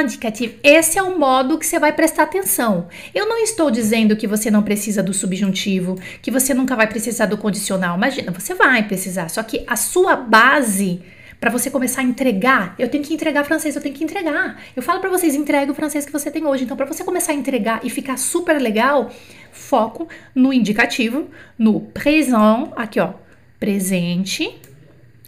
indicatif. 0.02 0.58
Esse 0.62 0.98
é 0.98 1.02
o 1.02 1.18
modo 1.18 1.58
que 1.58 1.64
você 1.64 1.78
vai 1.78 1.94
prestar 1.94 2.24
atenção. 2.24 2.88
Eu 3.14 3.26
não 3.26 3.38
estou 3.38 3.70
dizendo 3.70 4.14
que 4.14 4.26
você 4.26 4.50
não 4.50 4.62
precisa 4.62 5.02
do 5.02 5.14
subjuntivo, 5.14 5.98
que 6.20 6.30
você 6.30 6.52
nunca 6.52 6.76
vai 6.76 6.86
precisar 6.86 7.24
do 7.24 7.38
condicional. 7.38 7.96
Imagina, 7.96 8.30
você 8.30 8.52
vai 8.52 8.86
precisar. 8.86 9.30
Só 9.30 9.42
que 9.42 9.64
a 9.66 9.74
sua 9.74 10.16
base 10.16 11.00
para 11.40 11.50
você 11.50 11.70
começar 11.70 12.00
a 12.00 12.04
entregar, 12.04 12.74
eu 12.78 12.88
tenho 12.88 13.04
que 13.04 13.12
entregar 13.12 13.44
francês, 13.44 13.76
eu 13.76 13.82
tenho 13.82 13.94
que 13.94 14.02
entregar. 14.02 14.60
Eu 14.74 14.82
falo 14.82 15.00
para 15.00 15.10
vocês, 15.10 15.34
entregue 15.34 15.70
o 15.70 15.74
francês 15.74 16.06
que 16.06 16.12
você 16.12 16.30
tem 16.30 16.46
hoje. 16.46 16.64
Então, 16.64 16.76
para 16.76 16.86
você 16.86 17.04
começar 17.04 17.32
a 17.32 17.34
entregar 17.34 17.80
e 17.84 17.90
ficar 17.90 18.16
super 18.16 18.60
legal, 18.60 19.10
foco 19.52 20.08
no 20.34 20.52
indicativo, 20.52 21.28
no 21.58 21.80
présent, 21.80 22.72
aqui 22.74 22.98
ó, 23.00 23.14
presente. 23.60 24.58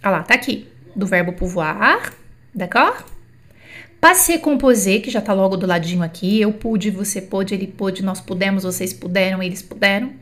Olha 0.02 0.10
lá, 0.10 0.22
tá 0.22 0.34
aqui 0.34 0.68
do 0.96 1.06
verbo 1.06 1.32
pouvoir, 1.32 2.12
d'accord? 2.54 3.04
Passé 4.00 4.38
composé, 4.38 5.00
que 5.00 5.10
já 5.10 5.20
tá 5.20 5.32
logo 5.32 5.56
do 5.56 5.66
ladinho 5.66 6.02
aqui. 6.02 6.40
Eu 6.40 6.52
pude, 6.52 6.90
você 6.90 7.20
pôde, 7.20 7.54
ele 7.54 7.66
pôde, 7.66 8.02
nós 8.02 8.20
pudemos, 8.20 8.62
vocês 8.62 8.92
puderam, 8.92 9.42
eles 9.42 9.60
puderam. 9.60 10.12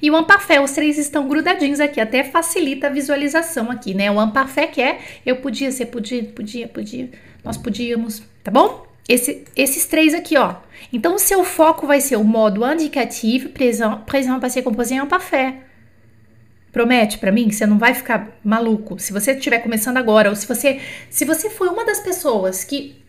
E 0.00 0.10
o 0.10 0.18
imparfait, 0.18 0.60
os 0.60 0.72
três 0.72 0.98
estão 0.98 1.28
grudadinhos 1.28 1.80
aqui, 1.80 2.00
até 2.00 2.24
facilita 2.24 2.86
a 2.86 2.90
visualização 2.90 3.70
aqui, 3.70 3.94
né? 3.94 4.10
O 4.10 4.22
imparfait 4.22 4.70
que 4.70 4.80
é 4.80 4.98
eu 5.24 5.36
podia, 5.36 5.70
você 5.70 5.84
podia, 5.84 6.24
podia, 6.24 6.68
podia, 6.68 7.10
nós 7.44 7.56
podíamos, 7.56 8.22
tá 8.42 8.50
bom? 8.50 8.86
Esse, 9.08 9.44
esses 9.56 9.86
três 9.86 10.12
aqui, 10.12 10.36
ó. 10.36 10.56
Então, 10.92 11.14
o 11.14 11.18
seu 11.18 11.42
foco 11.42 11.86
vai 11.86 12.00
ser 12.00 12.16
o 12.16 12.24
modo 12.24 12.64
indicativo, 12.70 13.48
présent, 13.48 14.04
présent 14.04 14.38
passé 14.38 14.60
composé 14.60 14.96
e 14.96 14.98
imparfait. 14.98 15.54
Promete 16.70 17.16
para 17.16 17.32
mim 17.32 17.48
que 17.48 17.54
você 17.54 17.66
não 17.66 17.78
vai 17.78 17.94
ficar 17.94 18.28
maluco. 18.44 18.98
Se 18.98 19.12
você 19.12 19.32
estiver 19.32 19.60
começando 19.60 19.96
agora, 19.96 20.28
ou 20.28 20.36
se 20.36 20.46
você, 20.46 20.80
se 21.08 21.24
você 21.24 21.48
foi 21.48 21.68
uma 21.68 21.84
das 21.84 22.00
pessoas 22.00 22.62
que 22.62 23.02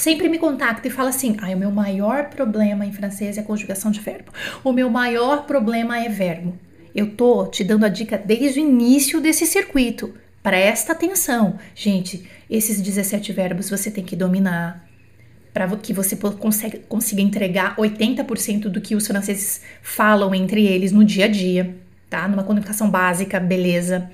sempre 0.00 0.28
me 0.28 0.38
contacta 0.38 0.88
e 0.88 0.90
fala 0.90 1.10
assim: 1.10 1.36
"Ah, 1.40 1.50
o 1.50 1.56
meu 1.56 1.70
maior 1.70 2.28
problema 2.28 2.84
em 2.84 2.92
francês 2.92 3.38
é 3.38 3.42
conjugação 3.42 3.90
de 3.90 4.00
verbo. 4.00 4.32
O 4.64 4.72
meu 4.72 4.90
maior 4.90 5.46
problema 5.46 5.98
é 5.98 6.08
verbo". 6.08 6.58
Eu 6.94 7.14
tô 7.14 7.46
te 7.46 7.62
dando 7.62 7.84
a 7.84 7.88
dica 7.88 8.18
desde 8.18 8.60
o 8.60 8.62
início 8.62 9.20
desse 9.20 9.46
circuito. 9.46 10.12
Presta 10.42 10.92
atenção. 10.92 11.58
Gente, 11.74 12.28
esses 12.48 12.80
17 12.80 13.32
verbos 13.32 13.70
você 13.70 13.90
tem 13.90 14.04
que 14.04 14.16
dominar 14.16 14.88
para 15.52 15.68
que 15.76 15.92
você 15.92 16.16
consiga 16.88 17.20
entregar 17.20 17.76
80% 17.76 18.68
do 18.68 18.80
que 18.80 18.94
os 18.94 19.06
franceses 19.06 19.60
falam 19.82 20.34
entre 20.34 20.64
eles 20.66 20.92
no 20.92 21.04
dia 21.04 21.26
a 21.26 21.28
dia 21.28 21.76
tá? 22.10 22.26
Numa 22.26 22.42
comunicação 22.42 22.90
básica, 22.90 23.38
beleza. 23.38 24.10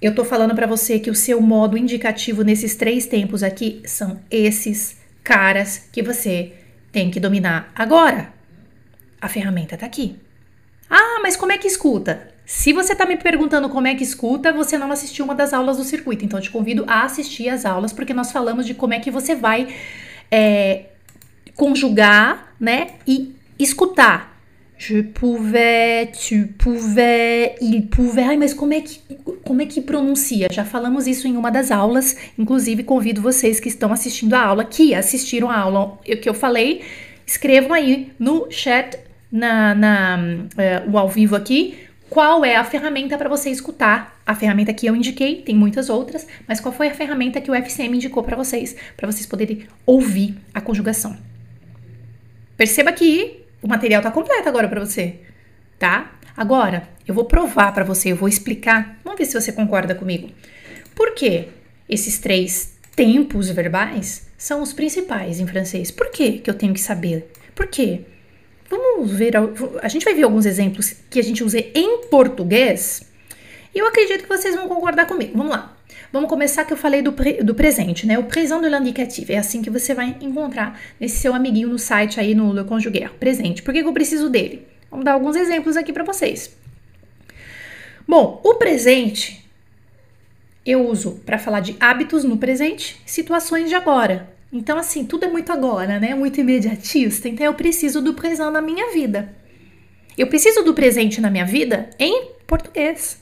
Eu 0.00 0.14
tô 0.14 0.24
falando 0.24 0.54
para 0.54 0.66
você 0.66 1.00
que 1.00 1.10
o 1.10 1.14
seu 1.14 1.40
modo 1.40 1.76
indicativo 1.76 2.42
nesses 2.42 2.76
três 2.76 3.06
tempos 3.06 3.42
aqui 3.42 3.82
são 3.84 4.20
esses 4.30 4.96
caras 5.24 5.88
que 5.92 6.02
você 6.02 6.52
tem 6.92 7.10
que 7.10 7.18
dominar. 7.18 7.72
Agora, 7.74 8.32
a 9.20 9.28
ferramenta 9.28 9.76
tá 9.76 9.86
aqui. 9.86 10.16
Ah, 10.88 11.18
mas 11.20 11.36
como 11.36 11.50
é 11.50 11.58
que 11.58 11.66
escuta? 11.66 12.32
Se 12.46 12.72
você 12.72 12.94
tá 12.94 13.04
me 13.04 13.16
perguntando 13.16 13.68
como 13.68 13.88
é 13.88 13.94
que 13.94 14.04
escuta, 14.04 14.52
você 14.52 14.78
não 14.78 14.90
assistiu 14.92 15.24
uma 15.24 15.34
das 15.34 15.52
aulas 15.52 15.76
do 15.76 15.84
circuito. 15.84 16.24
Então, 16.24 16.40
te 16.40 16.50
convido 16.50 16.84
a 16.86 17.02
assistir 17.02 17.48
as 17.48 17.66
aulas, 17.66 17.92
porque 17.92 18.14
nós 18.14 18.30
falamos 18.30 18.64
de 18.64 18.74
como 18.74 18.94
é 18.94 19.00
que 19.00 19.10
você 19.10 19.34
vai 19.34 19.68
é, 20.30 20.86
conjugar, 21.54 22.54
né? 22.58 22.92
E 23.06 23.34
escutar 23.58 24.37
Je 24.78 25.02
pouvais, 25.02 26.06
tu 26.12 26.54
pouvais, 26.56 27.56
il 27.60 27.88
pouvait. 27.88 28.22
Ai, 28.22 28.36
mas 28.36 28.54
como 28.54 28.72
é 28.72 28.80
que 28.80 29.00
como 29.42 29.60
é 29.60 29.66
que 29.66 29.80
pronuncia? 29.80 30.46
Já 30.52 30.64
falamos 30.64 31.08
isso 31.08 31.26
em 31.26 31.36
uma 31.36 31.50
das 31.50 31.72
aulas. 31.72 32.16
Inclusive, 32.38 32.84
convido 32.84 33.20
vocês 33.20 33.58
que 33.58 33.68
estão 33.68 33.92
assistindo 33.92 34.34
a 34.34 34.40
aula, 34.40 34.64
que 34.64 34.94
assistiram 34.94 35.50
a 35.50 35.58
aula 35.58 35.98
que 36.22 36.28
eu 36.28 36.34
falei, 36.34 36.82
escrevam 37.26 37.72
aí 37.72 38.12
no 38.20 38.46
chat, 38.50 38.96
na, 39.32 39.74
na 39.74 40.18
uh, 40.18 40.90
o 40.92 40.96
ao 40.96 41.08
vivo 41.08 41.34
aqui, 41.34 41.76
qual 42.08 42.44
é 42.44 42.54
a 42.54 42.62
ferramenta 42.62 43.18
para 43.18 43.28
você 43.28 43.50
escutar. 43.50 44.16
A 44.24 44.34
ferramenta 44.34 44.72
que 44.72 44.86
eu 44.86 44.94
indiquei, 44.94 45.42
tem 45.42 45.56
muitas 45.56 45.88
outras, 45.88 46.26
mas 46.46 46.60
qual 46.60 46.72
foi 46.72 46.88
a 46.88 46.94
ferramenta 46.94 47.40
que 47.40 47.50
o 47.50 47.54
FCM 47.54 47.96
indicou 47.96 48.22
para 48.22 48.36
vocês, 48.36 48.76
para 48.96 49.10
vocês 49.10 49.26
poderem 49.26 49.66
ouvir 49.84 50.36
a 50.54 50.60
conjugação. 50.60 51.16
Perceba 52.56 52.92
que 52.92 53.37
o 53.62 53.68
material 53.68 54.02
tá 54.02 54.10
completo 54.10 54.48
agora 54.48 54.68
para 54.68 54.84
você, 54.84 55.20
tá? 55.78 56.18
Agora, 56.36 56.88
eu 57.06 57.14
vou 57.14 57.24
provar 57.24 57.72
para 57.72 57.84
você, 57.84 58.12
eu 58.12 58.16
vou 58.16 58.28
explicar. 58.28 58.98
Vamos 59.02 59.18
ver 59.18 59.26
se 59.26 59.40
você 59.40 59.50
concorda 59.50 59.94
comigo. 59.94 60.30
Por 60.94 61.14
que 61.14 61.48
esses 61.88 62.18
três 62.18 62.74
tempos 62.94 63.50
verbais 63.50 64.28
são 64.36 64.62
os 64.62 64.72
principais 64.72 65.40
em 65.40 65.46
francês? 65.46 65.90
Por 65.90 66.10
que 66.10 66.38
que 66.38 66.50
eu 66.50 66.54
tenho 66.54 66.74
que 66.74 66.80
saber? 66.80 67.30
Por 67.54 67.66
quê? 67.66 68.02
Vamos 68.70 69.10
ver, 69.10 69.32
a 69.82 69.88
gente 69.88 70.04
vai 70.04 70.14
ver 70.14 70.24
alguns 70.24 70.44
exemplos 70.44 70.94
que 71.08 71.18
a 71.18 71.22
gente 71.22 71.42
usa 71.42 71.58
em 71.58 72.02
português. 72.08 73.02
E 73.74 73.78
eu 73.78 73.86
acredito 73.86 74.22
que 74.22 74.28
vocês 74.28 74.54
vão 74.54 74.68
concordar 74.68 75.06
comigo. 75.06 75.36
Vamos 75.36 75.52
lá. 75.52 75.77
Vamos 76.12 76.28
começar 76.28 76.64
que 76.64 76.72
eu 76.72 76.76
falei 76.76 77.02
do, 77.02 77.12
pre, 77.12 77.42
do 77.42 77.54
presente, 77.54 78.06
né? 78.06 78.18
O 78.18 78.24
présent 78.24 78.60
de 78.60 78.68
l'indicatif. 78.68 79.30
É 79.30 79.38
assim 79.38 79.60
que 79.60 79.68
você 79.68 79.94
vai 79.94 80.16
encontrar 80.20 80.80
nesse 80.98 81.18
seu 81.18 81.34
amiguinho 81.34 81.68
no 81.68 81.78
site 81.78 82.18
aí 82.18 82.34
no 82.34 82.52
Le 82.52 82.64
Conjuguer. 82.64 83.12
Presente. 83.14 83.62
Por 83.62 83.74
que, 83.74 83.82
que 83.82 83.88
eu 83.88 83.92
preciso 83.92 84.30
dele? 84.30 84.66
Vamos 84.90 85.04
dar 85.04 85.12
alguns 85.12 85.36
exemplos 85.36 85.76
aqui 85.76 85.92
para 85.92 86.04
vocês. 86.04 86.56
Bom, 88.06 88.40
o 88.42 88.54
presente 88.54 89.46
eu 90.64 90.86
uso 90.86 91.20
para 91.24 91.38
falar 91.38 91.60
de 91.60 91.76
hábitos 91.80 92.24
no 92.24 92.36
presente, 92.36 93.00
situações 93.06 93.68
de 93.68 93.74
agora. 93.74 94.28
Então, 94.52 94.78
assim, 94.78 95.04
tudo 95.04 95.24
é 95.24 95.28
muito 95.28 95.52
agora, 95.52 95.98
né? 95.98 96.14
Muito 96.14 96.40
imediatista. 96.40 97.28
Então, 97.28 97.44
eu 97.44 97.54
preciso 97.54 98.00
do 98.00 98.14
presente 98.14 98.50
na 98.50 98.60
minha 98.60 98.92
vida. 98.92 99.34
Eu 100.16 100.26
preciso 100.26 100.62
do 100.62 100.74
presente 100.74 101.20
na 101.20 101.30
minha 101.30 101.44
vida 101.44 101.88
em 101.98 102.32
português. 102.46 103.18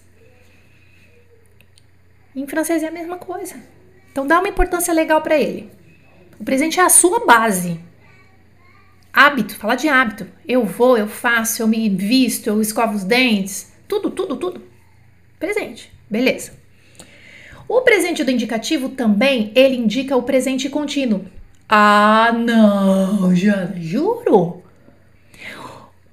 Em 2.36 2.46
francês 2.46 2.82
é 2.82 2.88
a 2.88 2.92
mesma 2.92 3.16
coisa. 3.16 3.56
Então 4.12 4.26
dá 4.26 4.38
uma 4.38 4.48
importância 4.48 4.92
legal 4.92 5.22
para 5.22 5.38
ele. 5.38 5.70
O 6.38 6.44
presente 6.44 6.78
é 6.78 6.82
a 6.82 6.90
sua 6.90 7.24
base. 7.24 7.80
Hábito, 9.10 9.56
falar 9.56 9.76
de 9.76 9.88
hábito. 9.88 10.26
Eu 10.46 10.62
vou, 10.62 10.98
eu 10.98 11.08
faço, 11.08 11.62
eu 11.62 11.66
me 11.66 11.88
visto, 11.88 12.48
eu 12.48 12.60
escovo 12.60 12.94
os 12.94 13.04
dentes. 13.04 13.72
Tudo, 13.88 14.10
tudo, 14.10 14.36
tudo. 14.36 14.60
Presente. 15.38 15.90
Beleza. 16.10 16.52
O 17.66 17.80
presente 17.80 18.22
do 18.22 18.30
indicativo 18.30 18.90
também, 18.90 19.50
ele 19.54 19.76
indica 19.76 20.14
o 20.14 20.22
presente 20.22 20.68
contínuo. 20.68 21.24
Ah, 21.66 22.32
não, 22.32 23.34
já 23.34 23.72
juro. 23.76 24.62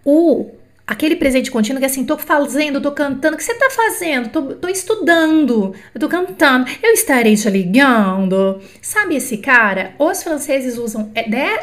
O 0.06 0.52
Aquele 0.86 1.16
presente 1.16 1.50
contínuo 1.50 1.80
que 1.80 1.86
é 1.86 1.88
assim, 1.88 2.04
tô 2.04 2.18
fazendo, 2.18 2.82
tô 2.82 2.92
cantando. 2.92 3.36
O 3.36 3.38
que 3.38 3.44
você 3.44 3.54
tá 3.56 3.70
fazendo? 3.70 4.30
Tô, 4.30 4.42
tô 4.56 4.68
estudando, 4.68 5.74
eu 5.96 6.00
tô 6.00 6.10
cantando, 6.10 6.70
eu 6.84 6.92
estarei 6.92 7.38
te 7.38 7.50
ligando. 7.50 8.62
Sabe 8.82 9.16
esse 9.16 9.38
cara? 9.38 9.96
Os 9.98 10.22
franceses 10.22 10.78
usam 10.78 11.10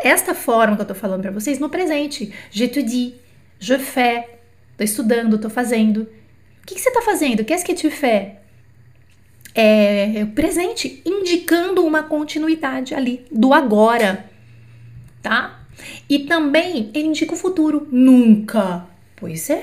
esta 0.02 0.34
forma 0.34 0.74
que 0.74 0.82
eu 0.82 0.86
tô 0.86 0.94
falando 0.94 1.20
para 1.20 1.30
vocês 1.30 1.58
no 1.58 1.68
presente. 1.68 2.32
Je 2.50 2.66
te 2.66 2.82
dis, 2.82 3.12
je 3.58 3.78
fais. 3.78 4.24
Tô 4.78 4.84
estudando, 4.84 5.36
tô 5.36 5.50
fazendo. 5.50 6.08
O 6.62 6.66
que, 6.66 6.74
que 6.76 6.80
você 6.80 6.90
tá 6.90 7.02
fazendo? 7.02 7.44
Qu'est-ce 7.44 7.64
que 7.64 7.74
tu 7.74 7.90
fais? 7.90 8.32
É, 9.54 10.20
é 10.20 10.24
presente, 10.24 11.02
indicando 11.04 11.84
uma 11.84 12.04
continuidade 12.04 12.94
ali 12.94 13.26
do 13.30 13.52
agora, 13.52 14.24
tá? 15.20 15.60
E 16.08 16.20
também 16.20 16.90
ele 16.94 17.08
indica 17.08 17.34
o 17.34 17.36
futuro. 17.36 17.86
Nunca 17.90 18.89
Pois 19.20 19.50
é. 19.50 19.62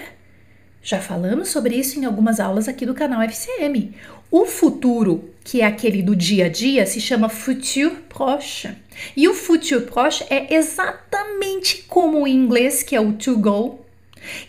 Já 0.83 1.01
falamos 1.01 1.49
sobre 1.49 1.75
isso 1.75 1.99
em 1.99 2.05
algumas 2.05 2.39
aulas 2.39 2.67
aqui 2.67 2.85
do 2.85 2.93
canal 2.93 3.21
FCM. 3.23 3.93
O 4.29 4.45
futuro, 4.45 5.33
que 5.43 5.61
é 5.61 5.65
aquele 5.65 6.03
do 6.03 6.15
dia 6.15 6.45
a 6.45 6.49
dia, 6.49 6.85
se 6.85 7.01
chama 7.01 7.27
futur 7.27 7.91
proche. 8.07 8.73
E 9.15 9.27
o 9.27 9.33
futur 9.33 9.81
proche 9.81 10.23
é 10.29 10.53
exatamente 10.53 11.83
como 11.89 12.21
o 12.21 12.27
inglês, 12.27 12.83
que 12.83 12.95
é 12.95 13.01
o 13.01 13.13
to 13.13 13.37
go, 13.37 13.85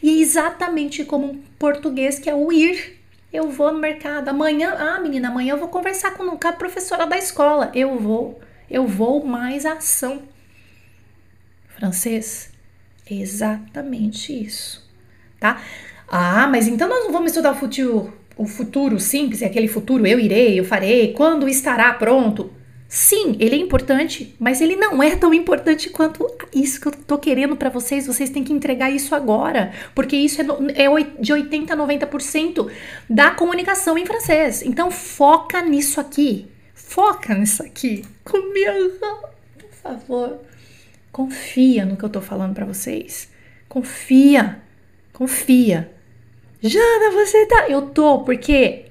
e 0.03 0.21
exatamente 0.21 1.05
como 1.05 1.27
o 1.29 1.38
português, 1.59 2.19
que 2.19 2.29
é 2.29 2.35
o 2.35 2.53
ir. 2.53 3.00
Eu 3.33 3.50
vou 3.50 3.73
no 3.73 3.79
mercado. 3.79 4.29
Amanhã, 4.29 4.75
ah, 4.79 5.00
menina, 5.00 5.29
amanhã 5.29 5.55
eu 5.55 5.59
vou 5.59 5.69
conversar 5.69 6.12
com 6.12 6.25
a 6.25 6.53
professora 6.53 7.07
da 7.07 7.17
escola. 7.17 7.73
Eu 7.75 7.99
vou. 7.99 8.41
Eu 8.71 8.87
vou 8.87 9.25
mais 9.25 9.65
ação. 9.65 10.23
Francês, 11.69 12.50
exatamente 13.11 14.33
isso 14.33 14.88
tá? 15.38 15.61
Ah, 16.07 16.47
mas 16.47 16.66
então 16.66 16.88
nós 16.88 17.04
não 17.04 17.12
vamos 17.12 17.33
estudar 17.33 17.52
o 17.52 17.54
futuro, 17.54 18.12
o 18.37 18.47
futuro 18.47 18.99
simples, 18.99 19.42
é 19.42 19.47
aquele 19.47 19.68
futuro 19.68 20.07
eu 20.07 20.18
irei, 20.18 20.59
eu 20.59 20.64
farei, 20.64 21.12
quando 21.12 21.49
estará 21.49 21.92
pronto. 21.95 22.50
Sim, 22.88 23.37
ele 23.38 23.54
é 23.54 23.59
importante, 23.59 24.35
mas 24.40 24.62
ele 24.62 24.75
não 24.75 25.02
é 25.02 25.14
tão 25.14 25.35
importante 25.35 25.90
quanto 25.90 26.26
isso 26.54 26.80
que 26.80 26.88
eu 26.88 26.92
tô 26.92 27.18
querendo 27.18 27.54
para 27.54 27.68
vocês. 27.68 28.07
Vocês 28.07 28.30
têm 28.30 28.42
que 28.42 28.52
entregar 28.52 28.90
isso 28.90 29.14
agora, 29.14 29.75
porque 29.95 30.16
isso 30.16 30.40
é, 30.40 30.85
é 30.85 31.07
de 31.21 31.30
80 31.30 31.75
a 31.75 31.76
90% 31.76 32.71
da 33.11 33.30
comunicação 33.33 33.99
em 33.99 34.07
francês. 34.07 34.62
Então 34.62 34.90
foca 34.90 35.61
nisso 35.61 36.00
aqui. 36.00 36.49
Foca 36.73 37.35
nisso 37.35 37.62
aqui. 37.62 38.02
Comigo, 38.25 38.99
por 39.59 39.71
favor. 39.83 40.40
Confia 41.12 41.85
no 41.85 41.95
que 41.95 42.04
eu 42.04 42.09
tô 42.09 42.23
falando 42.23 42.54
para 42.54 42.64
vocês. 42.64 43.28
Confia. 43.68 44.62
Confia. 45.19 45.91
Jana, 46.63 47.11
você 47.11 47.45
tá. 47.47 47.69
Eu 47.69 47.83
tô, 47.91 48.21
porque 48.21 48.85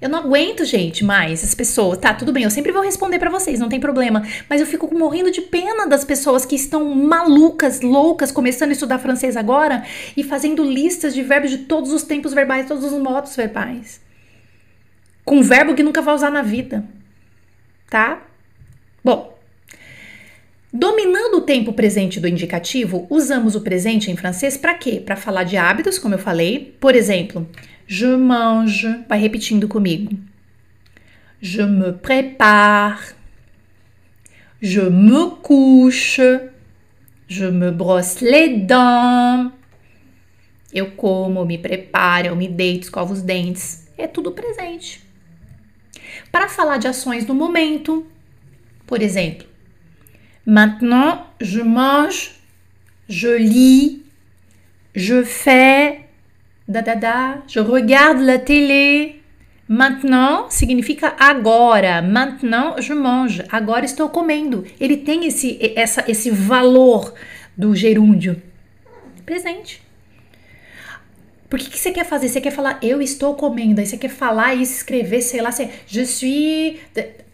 eu 0.00 0.08
não 0.08 0.20
aguento, 0.20 0.64
gente, 0.64 1.04
mais 1.04 1.44
as 1.44 1.54
pessoas. 1.54 1.98
Tá, 1.98 2.14
tudo 2.14 2.32
bem, 2.32 2.44
eu 2.44 2.50
sempre 2.50 2.72
vou 2.72 2.80
responder 2.80 3.18
para 3.18 3.28
vocês, 3.28 3.60
não 3.60 3.68
tem 3.68 3.78
problema. 3.78 4.26
Mas 4.48 4.62
eu 4.62 4.66
fico 4.66 4.92
morrendo 4.96 5.30
de 5.30 5.42
pena 5.42 5.86
das 5.86 6.02
pessoas 6.02 6.46
que 6.46 6.56
estão 6.56 6.94
malucas, 6.94 7.82
loucas, 7.82 8.32
começando 8.32 8.70
a 8.70 8.72
estudar 8.72 8.98
francês 9.00 9.36
agora 9.36 9.84
e 10.16 10.24
fazendo 10.24 10.64
listas 10.64 11.12
de 11.12 11.22
verbos 11.22 11.50
de 11.50 11.58
todos 11.58 11.92
os 11.92 12.04
tempos 12.04 12.32
verbais, 12.32 12.66
todos 12.66 12.82
os 12.82 12.98
modos 12.98 13.36
verbais. 13.36 14.00
Com 15.26 15.42
verbo 15.42 15.74
que 15.74 15.82
nunca 15.82 16.00
vai 16.00 16.14
usar 16.14 16.30
na 16.30 16.40
vida. 16.40 16.82
Tá? 17.90 18.22
Bom, 19.04 19.29
Dominando 20.72 21.38
o 21.38 21.40
tempo 21.40 21.72
presente 21.72 22.20
do 22.20 22.28
indicativo, 22.28 23.06
usamos 23.10 23.56
o 23.56 23.60
presente 23.60 24.10
em 24.10 24.16
francês 24.16 24.56
para 24.56 24.74
quê? 24.74 25.02
Para 25.04 25.16
falar 25.16 25.44
de 25.44 25.56
hábitos, 25.56 25.98
como 25.98 26.14
eu 26.14 26.18
falei. 26.18 26.76
Por 26.78 26.94
exemplo, 26.94 27.48
Je 27.92 28.06
mange. 28.16 29.04
Vai 29.08 29.18
repetindo 29.18 29.66
comigo. 29.66 30.16
Je 31.40 31.66
me 31.66 31.92
prépare. 31.92 33.16
Je 34.60 34.88
me 34.88 35.30
couche. 35.42 36.50
Je 37.26 37.50
me 37.50 37.72
brosse 37.72 38.24
les 38.24 38.64
dents. 38.64 39.52
Eu 40.72 40.92
como, 40.92 41.44
me 41.44 41.58
preparo, 41.58 42.28
eu 42.28 42.36
me 42.36 42.46
deito, 42.46 42.84
escovo 42.84 43.12
os 43.12 43.22
dentes. 43.22 43.88
É 43.98 44.06
tudo 44.06 44.30
presente. 44.30 45.02
Para 46.30 46.48
falar 46.48 46.76
de 46.76 46.86
ações 46.86 47.26
no 47.26 47.34
momento, 47.34 48.06
por 48.86 49.02
exemplo, 49.02 49.48
maintenant 50.46 51.26
je 51.40 51.60
mange, 51.60 52.32
je 53.08 53.28
lis, 53.28 54.02
je 54.94 55.22
fais, 55.22 56.00
da, 56.68 56.80
da, 56.80 56.94
da, 56.94 57.42
je 57.48 57.60
regarde 57.60 58.22
la 58.22 58.38
télé. 58.38 59.16
Maintenant 59.68 60.50
significa 60.50 61.14
agora. 61.18 62.02
Maintenant 62.02 62.80
je 62.80 62.92
mange. 62.92 63.44
Agora 63.50 63.84
estou 63.84 64.08
comendo. 64.08 64.64
Ele 64.80 64.96
tem 64.96 65.26
esse, 65.26 65.58
essa, 65.76 66.04
esse 66.08 66.30
valor 66.30 67.14
do 67.56 67.74
gerúndio. 67.74 68.42
Presente. 69.24 69.80
Por 71.48 71.58
que, 71.58 71.70
que 71.70 71.78
você 71.78 71.92
quer 71.92 72.04
fazer? 72.04 72.28
Você 72.28 72.40
quer 72.40 72.50
falar 72.50 72.78
eu 72.82 73.00
estou 73.00 73.34
comendo. 73.34 73.80
Aí 73.80 73.86
você 73.86 73.96
quer 73.96 74.08
falar 74.08 74.54
e 74.54 74.62
escrever, 74.62 75.20
sei 75.20 75.40
lá, 75.40 75.50
je 75.86 76.06
suis. 76.06 76.78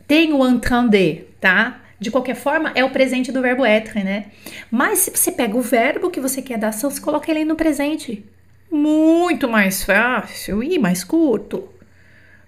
Tenho 0.07 0.47
en 0.47 0.59
train 0.59 0.89
de, 0.89 1.25
tá? 1.41 1.81
De 1.99 2.11
qualquer 2.11 2.37
forma, 2.37 2.73
é 2.75 2.85
o 2.85 2.91
presente 2.91 3.33
do 3.33 3.41
verbo 3.41 3.65
être, 3.65 4.03
né? 4.03 4.27
Mas 4.71 4.99
se 5.01 5.11
você 5.11 5.33
pega 5.33 5.57
o 5.57 5.63
verbo 5.63 6.11
que 6.11 6.21
você 6.21 6.43
quer 6.43 6.59
da 6.59 6.69
ação, 6.69 6.91
você 6.91 7.01
coloca 7.01 7.31
ele 7.31 7.45
no 7.45 7.57
presente 7.57 8.25
muito 8.71 9.49
mais 9.49 9.83
fácil 9.85 10.63
e 10.63 10.79
mais 10.79 11.05
curto. 11.05 11.69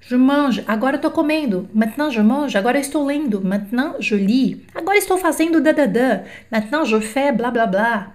Je 0.00 0.16
mange, 0.16 0.64
agora 0.66 1.00
eu 1.02 1.10
comendo. 1.10 1.68
Maintenant 1.74 2.10
je 2.10 2.22
mange, 2.22 2.56
agora 2.56 2.78
eu 2.78 2.82
estou 2.82 3.04
lendo. 3.04 3.40
Maintenant 3.40 3.96
je 4.00 4.16
lis, 4.16 4.58
agora 4.74 4.96
estou 4.96 5.18
fazendo 5.18 5.60
dadadã. 5.60 6.22
Maintenant 6.50 6.84
je 6.84 7.00
fais 7.00 7.36
blá 7.36 7.50
blá 7.50 7.66
blá. 7.66 8.12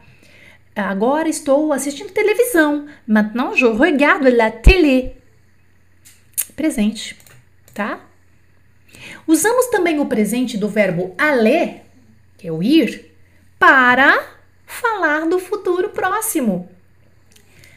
Agora 0.75 1.29
estou 1.29 1.71
assistindo 1.71 2.11
televisão. 2.11 2.87
Maintenant 3.05 3.55
je 3.55 3.65
regarde 3.65 4.29
la 4.31 4.49
télé. 4.49 5.13
Presente, 6.55 7.15
tá? 7.73 7.99
Usamos 9.27 9.67
também 9.67 10.00
o 10.00 10.05
presente 10.05 10.57
do 10.57 10.67
verbo 10.67 11.13
aller, 11.17 11.81
que 12.38 12.48
é 12.48 12.51
o 12.51 12.62
ir, 12.62 13.12
para 13.57 14.22
falar 14.65 15.27
do 15.27 15.39
futuro 15.39 15.89
próximo. 15.89 16.69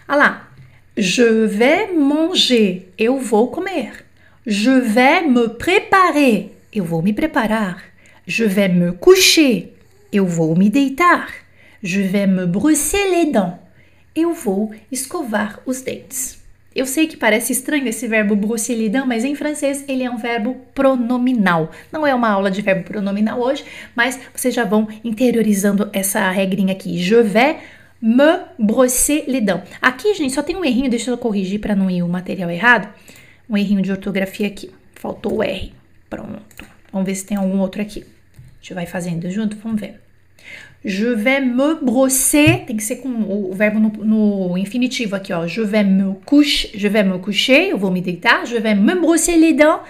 Ah 0.09 0.16
lá. 0.16 0.52
Je 0.97 1.47
vais 1.47 1.95
manger. 1.95 2.92
Eu 2.97 3.18
vou 3.18 3.50
comer. 3.50 4.05
Je 4.46 4.81
vais 4.81 5.22
me 5.27 5.48
préparer. 5.48 6.57
Eu 6.72 6.85
vou 6.85 7.03
me 7.03 7.12
preparar. 7.12 7.83
Je 8.27 8.44
vais 8.44 8.72
me 8.72 8.92
coucher. 8.92 9.77
Eu 10.12 10.27
vou 10.27 10.57
me 10.57 10.70
deitar. 10.70 11.29
Je 11.83 12.00
vais 12.00 12.27
me 12.27 12.46
brosser 12.46 13.11
les 13.11 13.31
dents. 13.31 13.59
Eu 14.14 14.33
vou 14.33 14.74
escovar 14.90 15.61
os 15.66 15.83
dentes. 15.83 16.38
Eu 16.76 16.84
sei 16.84 17.06
que 17.06 17.16
parece 17.16 17.54
estranho 17.54 17.88
esse 17.88 18.06
verbo 18.06 18.36
dents, 18.36 19.06
mas 19.06 19.24
em 19.24 19.34
francês 19.34 19.82
ele 19.88 20.02
é 20.02 20.10
um 20.10 20.18
verbo 20.18 20.56
pronominal. 20.74 21.70
Não 21.90 22.06
é 22.06 22.14
uma 22.14 22.28
aula 22.28 22.50
de 22.50 22.60
verbo 22.60 22.84
pronominal 22.84 23.40
hoje, 23.40 23.64
mas 23.94 24.20
vocês 24.34 24.54
já 24.54 24.62
vão 24.62 24.86
interiorizando 25.02 25.88
essa 25.90 26.30
regrinha 26.30 26.74
aqui. 26.74 26.98
Je 26.98 27.22
vais 27.22 27.56
me 27.98 28.40
brosser 28.58 29.24
les 29.26 29.42
dents. 29.42 29.62
Aqui, 29.80 30.12
gente, 30.12 30.34
só 30.34 30.42
tem 30.42 30.54
um 30.54 30.62
errinho, 30.62 30.90
deixa 30.90 31.10
eu 31.10 31.16
corrigir 31.16 31.60
para 31.60 31.74
não 31.74 31.90
ir 31.90 32.02
o 32.02 32.08
material 32.08 32.50
errado. 32.50 32.92
Um 33.48 33.56
errinho 33.56 33.80
de 33.80 33.90
ortografia 33.90 34.46
aqui. 34.46 34.70
Faltou 34.96 35.36
o 35.36 35.42
R. 35.42 35.72
Pronto. 36.10 36.42
Vamos 36.92 37.06
ver 37.06 37.14
se 37.14 37.24
tem 37.24 37.38
algum 37.38 37.58
outro 37.58 37.80
aqui. 37.80 38.00
A 38.00 38.56
gente 38.60 38.74
vai 38.74 38.84
fazendo 38.84 39.30
junto, 39.30 39.56
vamos 39.56 39.80
ver. 39.80 40.06
Je 40.88 41.09
vais 41.09 41.40
me 41.40 41.75
brosser, 41.83 42.64
tem 42.64 42.77
que 42.77 42.85
ser 42.85 42.96
com 42.96 43.09
o, 43.09 43.53
verbo 43.53 43.81
no, 43.81 43.88
no, 44.05 44.57
infinitivo 44.57 45.16
aqui, 45.16 45.33
ó. 45.33 45.44
Je 45.44 45.61
vais 45.62 45.83
me 45.83 46.14
coucher, 46.25 46.70
je 46.79 46.87
vais 46.87 47.03
me 47.03 47.18
coucher, 47.18 47.70
eu 47.70 47.77
vou 47.77 47.90
me 47.90 48.01
deitar. 48.01 48.46
Je 48.46 48.57
vais 48.57 48.77
me 48.77 48.94
brosser 48.94 49.37
les 49.37 49.53
dents, 49.53 49.81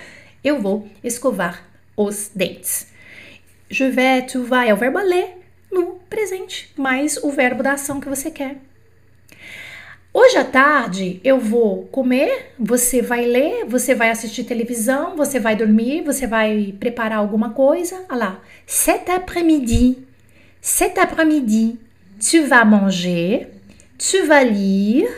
eu 0.42 0.58
vou 0.58 0.88
escovar 1.04 1.62
os 1.94 2.30
dentes. 2.34 2.86
Je 3.68 3.84
vais, 3.90 4.22
tu 4.22 4.42
vai, 4.42 4.70
é 4.70 4.72
o 4.72 4.76
verbo 4.78 4.96
aller 4.96 5.36
no 5.70 6.00
presente, 6.08 6.72
mais 6.78 7.18
o 7.22 7.30
verbo 7.30 7.62
da 7.62 7.72
ação 7.72 8.00
que 8.00 8.08
você 8.08 8.30
quer. 8.30 8.56
Hoje 10.14 10.38
à 10.38 10.44
tarde 10.44 11.20
eu 11.22 11.38
vou 11.38 11.82
comer, 11.88 12.54
você 12.58 13.02
vai 13.02 13.26
ler, 13.26 13.66
você 13.66 13.94
vai 13.94 14.08
assistir 14.08 14.44
televisão, 14.44 15.14
você 15.14 15.38
vai 15.38 15.54
dormir, 15.54 16.00
você 16.00 16.26
vai 16.26 16.74
preparar 16.80 17.18
alguma 17.18 17.50
coisa. 17.50 18.06
Olha 18.08 18.18
lá. 18.18 18.42
Cet 18.66 19.10
après-midi, 19.10 20.05
cet 20.60 20.98
après-midi, 20.98 21.78
tu 22.20 22.40
vas 22.42 22.64
manger, 22.64 23.48
tu 23.98 24.22
vas 24.22 24.44
lire, 24.44 25.08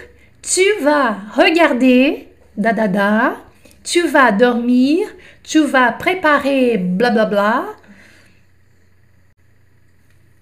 tu 0.42 0.62
vas 0.81 1.12
regarder, 1.35 2.29
da 2.57 2.72
da 2.72 2.87
da, 2.87 3.44
tu 3.83 4.07
vas 4.07 4.33
dormir, 4.33 5.09
tu 5.42 5.64
vas 5.64 5.92
préparer, 5.92 6.79
blá 6.79 7.11
blá 7.11 7.27
blá, 7.27 7.77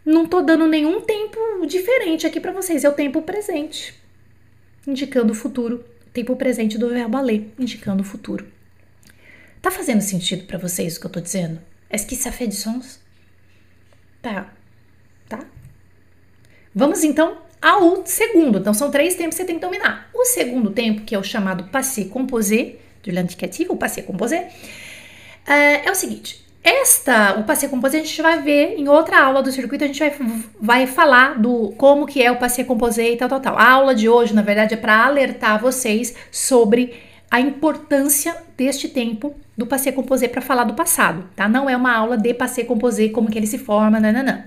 não 0.04 0.24
tô 0.26 0.40
dando 0.40 0.66
nenhum 0.66 1.00
tempo 1.00 1.38
diferente 1.66 2.26
aqui 2.26 2.40
para 2.40 2.52
vocês, 2.52 2.84
é 2.84 2.88
o 2.88 2.92
tempo 2.94 3.22
presente, 3.22 3.94
indicando 4.86 5.32
o 5.32 5.36
futuro. 5.36 5.84
Tempo 6.12 6.34
presente 6.34 6.78
do 6.78 6.88
verbo 6.88 7.18
aller, 7.18 7.52
indicando 7.58 8.02
o 8.02 8.06
futuro. 8.06 8.46
Tá 9.60 9.70
fazendo 9.70 10.00
sentido 10.00 10.46
para 10.46 10.56
vocês 10.56 10.96
o 10.96 11.00
que 11.00 11.06
eu 11.06 11.10
tô 11.10 11.20
dizendo? 11.20 11.60
Est-ce 11.90 12.06
que 12.06 12.14
ça 12.16 12.32
fait. 12.32 12.48
Tá? 14.22 14.55
Vamos 16.76 17.02
então 17.02 17.38
ao 17.60 18.04
segundo. 18.04 18.58
Então 18.58 18.74
são 18.74 18.90
três 18.90 19.14
tempos 19.14 19.34
que 19.34 19.42
você 19.42 19.46
tem 19.46 19.54
que 19.54 19.64
dominar. 19.64 20.10
O 20.12 20.26
segundo 20.26 20.70
tempo, 20.70 21.00
que 21.00 21.14
é 21.14 21.18
o 21.18 21.24
chamado 21.24 21.64
passé 21.64 22.04
composé, 22.04 22.74
de 23.02 23.10
l'indicatif, 23.10 23.70
o 23.70 23.76
passé 23.76 24.02
composé, 24.02 24.50
é, 25.46 25.88
é 25.88 25.90
o 25.90 25.94
seguinte: 25.94 26.44
esta, 26.62 27.38
o 27.38 27.44
passeio 27.44 27.70
composé, 27.70 27.98
a 27.98 28.04
gente 28.04 28.20
vai 28.20 28.42
ver 28.42 28.78
em 28.78 28.88
outra 28.88 29.22
aula 29.22 29.42
do 29.42 29.50
circuito, 29.50 29.84
a 29.84 29.86
gente 29.86 30.00
vai, 30.00 30.12
vai 30.60 30.86
falar 30.86 31.38
do 31.38 31.72
como 31.78 32.04
que 32.04 32.22
é 32.22 32.30
o 32.30 32.36
passeio 32.36 32.66
composé 32.66 33.12
e 33.12 33.16
tal, 33.16 33.30
tal, 33.30 33.40
tal. 33.40 33.56
A 33.56 33.70
aula 33.70 33.94
de 33.94 34.06
hoje, 34.06 34.34
na 34.34 34.42
verdade, 34.42 34.74
é 34.74 34.76
para 34.76 35.06
alertar 35.06 35.58
vocês 35.58 36.14
sobre 36.30 36.92
a 37.30 37.40
importância 37.40 38.36
deste 38.54 38.86
tempo 38.86 39.34
do 39.56 39.66
passeio 39.66 39.94
composé 39.94 40.28
para 40.28 40.42
falar 40.42 40.64
do 40.64 40.74
passado, 40.74 41.24
tá? 41.34 41.48
Não 41.48 41.70
é 41.70 41.76
uma 41.76 41.96
aula 41.96 42.18
de 42.18 42.34
passeio 42.34 42.66
composé, 42.66 43.08
como 43.08 43.30
que 43.30 43.38
ele 43.38 43.46
se 43.46 43.56
forma, 43.56 43.98
não. 43.98 44.44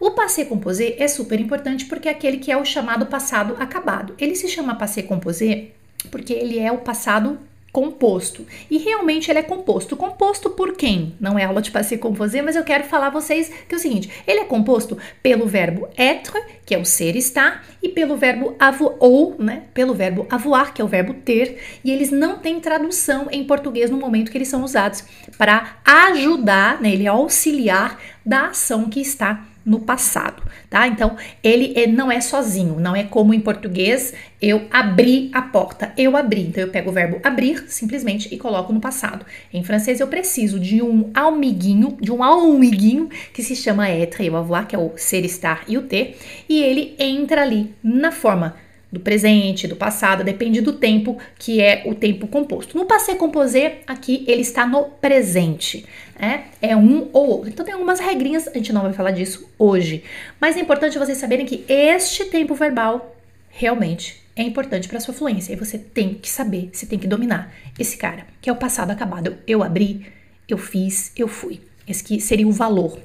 O 0.00 0.12
passé 0.12 0.44
composé 0.44 0.94
é 0.98 1.08
super 1.08 1.40
importante 1.40 1.86
porque 1.86 2.08
é 2.08 2.12
aquele 2.12 2.38
que 2.38 2.52
é 2.52 2.56
o 2.56 2.64
chamado 2.64 3.06
passado 3.06 3.56
acabado. 3.58 4.14
Ele 4.18 4.34
se 4.34 4.48
chama 4.48 4.74
passé 4.74 5.02
composé 5.02 5.68
porque 6.10 6.32
ele 6.32 6.58
é 6.58 6.70
o 6.70 6.78
passado 6.78 7.38
composto. 7.72 8.46
E 8.70 8.78
realmente 8.78 9.30
ele 9.30 9.40
é 9.40 9.42
composto. 9.42 9.96
Composto 9.96 10.50
por 10.50 10.74
quem? 10.74 11.14
Não 11.20 11.38
é 11.38 11.44
aula 11.44 11.60
de 11.60 11.70
passé 11.70 11.96
composé, 11.96 12.42
mas 12.42 12.56
eu 12.56 12.64
quero 12.64 12.84
falar 12.84 13.08
a 13.08 13.10
vocês 13.10 13.50
que 13.68 13.74
é 13.74 13.76
o 13.76 13.80
seguinte: 13.80 14.10
ele 14.26 14.40
é 14.40 14.44
composto 14.44 14.96
pelo 15.22 15.46
verbo 15.46 15.88
être, 15.96 16.34
que 16.64 16.74
é 16.74 16.78
o 16.78 16.84
ser 16.84 17.16
estar, 17.16 17.64
e 17.82 17.88
pelo 17.88 18.16
verbo 18.16 18.54
avoir, 18.58 18.94
ou, 18.98 19.36
né? 19.38 19.64
Pelo 19.74 19.94
verbo 19.94 20.26
avoir, 20.30 20.72
que 20.72 20.80
é 20.80 20.84
o 20.84 20.88
verbo 20.88 21.14
ter, 21.14 21.58
e 21.84 21.90
eles 21.90 22.10
não 22.10 22.38
têm 22.38 22.60
tradução 22.60 23.28
em 23.30 23.44
português 23.44 23.90
no 23.90 23.96
momento 23.96 24.30
que 24.30 24.38
eles 24.38 24.48
são 24.48 24.64
usados 24.64 25.04
para 25.36 25.76
ajudar, 25.84 26.80
né? 26.80 26.92
Ele 26.92 27.04
é 27.04 27.08
auxiliar 27.08 27.98
da 28.24 28.46
ação 28.46 28.88
que 28.88 29.00
está 29.00 29.44
no 29.68 29.80
passado, 29.80 30.42
tá? 30.70 30.88
Então, 30.88 31.16
ele 31.44 31.86
não 31.88 32.10
é 32.10 32.20
sozinho, 32.22 32.80
não 32.80 32.96
é 32.96 33.04
como 33.04 33.34
em 33.34 33.40
português 33.40 34.14
eu 34.40 34.66
abri 34.70 35.30
a 35.34 35.42
porta, 35.42 35.92
eu 35.96 36.16
abri. 36.16 36.40
Então, 36.40 36.62
eu 36.62 36.70
pego 36.70 36.88
o 36.88 36.92
verbo 36.92 37.20
abrir 37.22 37.66
simplesmente 37.68 38.32
e 38.34 38.38
coloco 38.38 38.72
no 38.72 38.80
passado. 38.80 39.26
Em 39.52 39.62
francês, 39.62 40.00
eu 40.00 40.08
preciso 40.08 40.58
de 40.58 40.80
um 40.80 41.10
almiguinho, 41.14 41.98
de 42.00 42.10
um 42.10 42.22
almiguinho 42.22 43.10
que 43.34 43.42
se 43.42 43.54
chama 43.54 43.90
être 43.90 44.22
e 44.22 44.28
avoir, 44.28 44.66
que 44.66 44.74
é 44.74 44.78
o 44.78 44.92
ser, 44.96 45.24
estar 45.24 45.64
e 45.68 45.76
o 45.76 45.82
ter, 45.82 46.16
e 46.48 46.62
ele 46.62 46.94
entra 46.98 47.42
ali 47.42 47.74
na 47.82 48.10
forma 48.10 48.56
do 48.90 49.00
presente, 49.00 49.68
do 49.68 49.76
passado, 49.76 50.24
depende 50.24 50.60
do 50.60 50.72
tempo 50.72 51.18
que 51.38 51.60
é 51.60 51.82
o 51.86 51.94
tempo 51.94 52.26
composto. 52.26 52.76
No 52.76 52.86
passé 52.86 53.14
composé, 53.14 53.80
aqui 53.86 54.24
ele 54.26 54.40
está 54.40 54.66
no 54.66 54.84
presente, 54.84 55.84
né? 56.18 56.44
É 56.60 56.74
um 56.74 57.08
ou 57.12 57.28
outro. 57.28 57.50
Então 57.50 57.64
tem 57.64 57.74
algumas 57.74 58.00
regrinhas, 58.00 58.48
a 58.48 58.54
gente 58.54 58.72
não 58.72 58.82
vai 58.82 58.92
falar 58.92 59.10
disso 59.10 59.48
hoje, 59.58 60.02
mas 60.40 60.56
é 60.56 60.60
importante 60.60 60.98
vocês 60.98 61.18
saberem 61.18 61.44
que 61.44 61.64
este 61.68 62.24
tempo 62.26 62.54
verbal 62.54 63.14
realmente 63.50 64.22
é 64.34 64.42
importante 64.42 64.88
para 64.88 65.00
sua 65.00 65.12
fluência 65.12 65.52
e 65.52 65.56
você 65.56 65.76
tem 65.76 66.14
que 66.14 66.30
saber, 66.30 66.70
você 66.72 66.86
tem 66.86 66.98
que 66.98 67.06
dominar 67.06 67.52
esse 67.78 67.96
cara, 67.96 68.26
que 68.40 68.48
é 68.48 68.52
o 68.52 68.56
passado 68.56 68.90
acabado. 68.90 69.36
Eu 69.46 69.62
abri, 69.62 70.06
eu 70.48 70.56
fiz, 70.56 71.12
eu 71.16 71.28
fui. 71.28 71.60
Esse 71.86 72.04
que 72.04 72.20
seria 72.20 72.46
o 72.46 72.52
valor. 72.52 72.98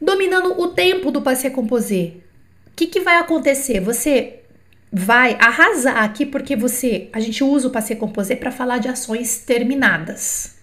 Dominando 0.00 0.58
o 0.60 0.68
tempo 0.68 1.10
do 1.10 1.20
passé 1.20 1.50
composé, 1.50 2.12
que, 2.80 2.86
que 2.86 3.00
vai 3.00 3.16
acontecer? 3.16 3.78
Você 3.80 4.40
vai 4.90 5.36
arrasar 5.38 6.02
aqui 6.02 6.24
porque 6.24 6.56
você, 6.56 7.08
a 7.12 7.20
gente 7.20 7.44
usa 7.44 7.68
o 7.68 7.70
passé 7.70 7.94
composé 7.94 8.34
para 8.34 8.50
falar 8.50 8.78
de 8.78 8.88
ações 8.88 9.38
terminadas. 9.38 10.58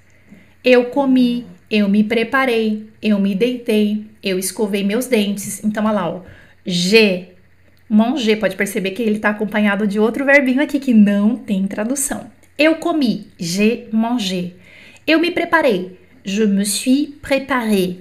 Eu 0.63 0.85
comi, 0.85 1.45
eu 1.69 1.87
me 1.87 2.03
preparei, 2.03 2.89
eu 3.01 3.19
me 3.19 3.35
deitei, 3.35 4.05
eu 4.23 4.39
escovei 4.39 4.83
meus 4.83 5.05
dentes. 5.05 5.63
Então, 5.63 5.85
olha 5.85 5.93
lá, 5.93 6.09
ó. 6.09 6.21
G, 6.65 7.29
manger, 7.87 8.39
pode 8.39 8.55
perceber 8.55 8.91
que 8.91 9.03
ele 9.03 9.17
está 9.17 9.29
acompanhado 9.29 9.85
de 9.85 9.99
outro 9.99 10.25
verbinho 10.25 10.61
aqui 10.61 10.79
que 10.79 10.93
não 10.95 11.35
tem 11.35 11.67
tradução. 11.67 12.31
Eu 12.57 12.77
comi, 12.77 13.27
j'ai 13.39 13.87
mangé. 13.91 14.53
Eu 15.05 15.19
me 15.19 15.29
preparei, 15.29 15.99
je 16.25 16.45
me 16.45 16.65
suis 16.65 17.07
préparé. 17.21 17.97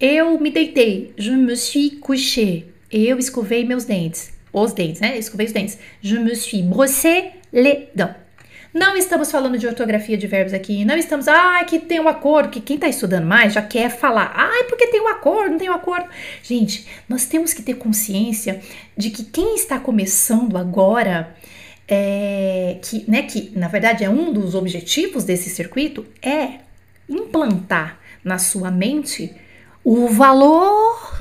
Eu 0.00 0.40
me 0.40 0.50
deitei, 0.50 1.12
je 1.18 1.30
me 1.30 1.54
suis 1.54 1.90
couché. 2.00 2.73
Eu 2.96 3.18
escovei 3.18 3.64
meus 3.64 3.84
dentes. 3.84 4.32
Os 4.52 4.72
dentes, 4.72 5.00
né? 5.00 5.18
Escovei 5.18 5.46
os 5.46 5.52
dentes. 5.52 5.76
Je 6.00 6.16
me 6.16 6.36
suis 6.36 6.62
brossé 6.62 7.32
les 7.52 7.88
dents. 7.92 8.14
Não 8.72 8.96
estamos 8.96 9.32
falando 9.32 9.58
de 9.58 9.66
ortografia 9.66 10.16
de 10.16 10.28
verbos 10.28 10.54
aqui. 10.54 10.84
Não 10.84 10.96
estamos, 10.96 11.26
ah, 11.26 11.64
que 11.64 11.80
tem 11.80 11.98
um 11.98 12.06
acordo. 12.06 12.50
Que 12.50 12.60
quem 12.60 12.76
está 12.76 12.86
estudando 12.86 13.26
mais 13.26 13.52
já 13.52 13.62
quer 13.62 13.90
falar, 13.90 14.32
ah, 14.36 14.64
porque 14.68 14.86
tem 14.86 15.00
um 15.00 15.08
acordo, 15.08 15.50
não 15.50 15.58
tem 15.58 15.68
um 15.68 15.74
acordo. 15.74 16.08
Gente, 16.40 16.86
nós 17.08 17.26
temos 17.26 17.52
que 17.52 17.62
ter 17.62 17.74
consciência 17.74 18.60
de 18.96 19.10
que 19.10 19.24
quem 19.24 19.56
está 19.56 19.80
começando 19.80 20.56
agora, 20.56 21.34
é, 21.88 22.78
que, 22.80 23.04
né, 23.10 23.22
que 23.22 23.50
na 23.56 23.66
verdade 23.66 24.04
é 24.04 24.08
um 24.08 24.32
dos 24.32 24.54
objetivos 24.54 25.24
desse 25.24 25.50
circuito, 25.50 26.06
é 26.22 26.60
implantar 27.08 27.98
na 28.22 28.38
sua 28.38 28.70
mente 28.70 29.34
o 29.82 30.08
valor 30.08 31.13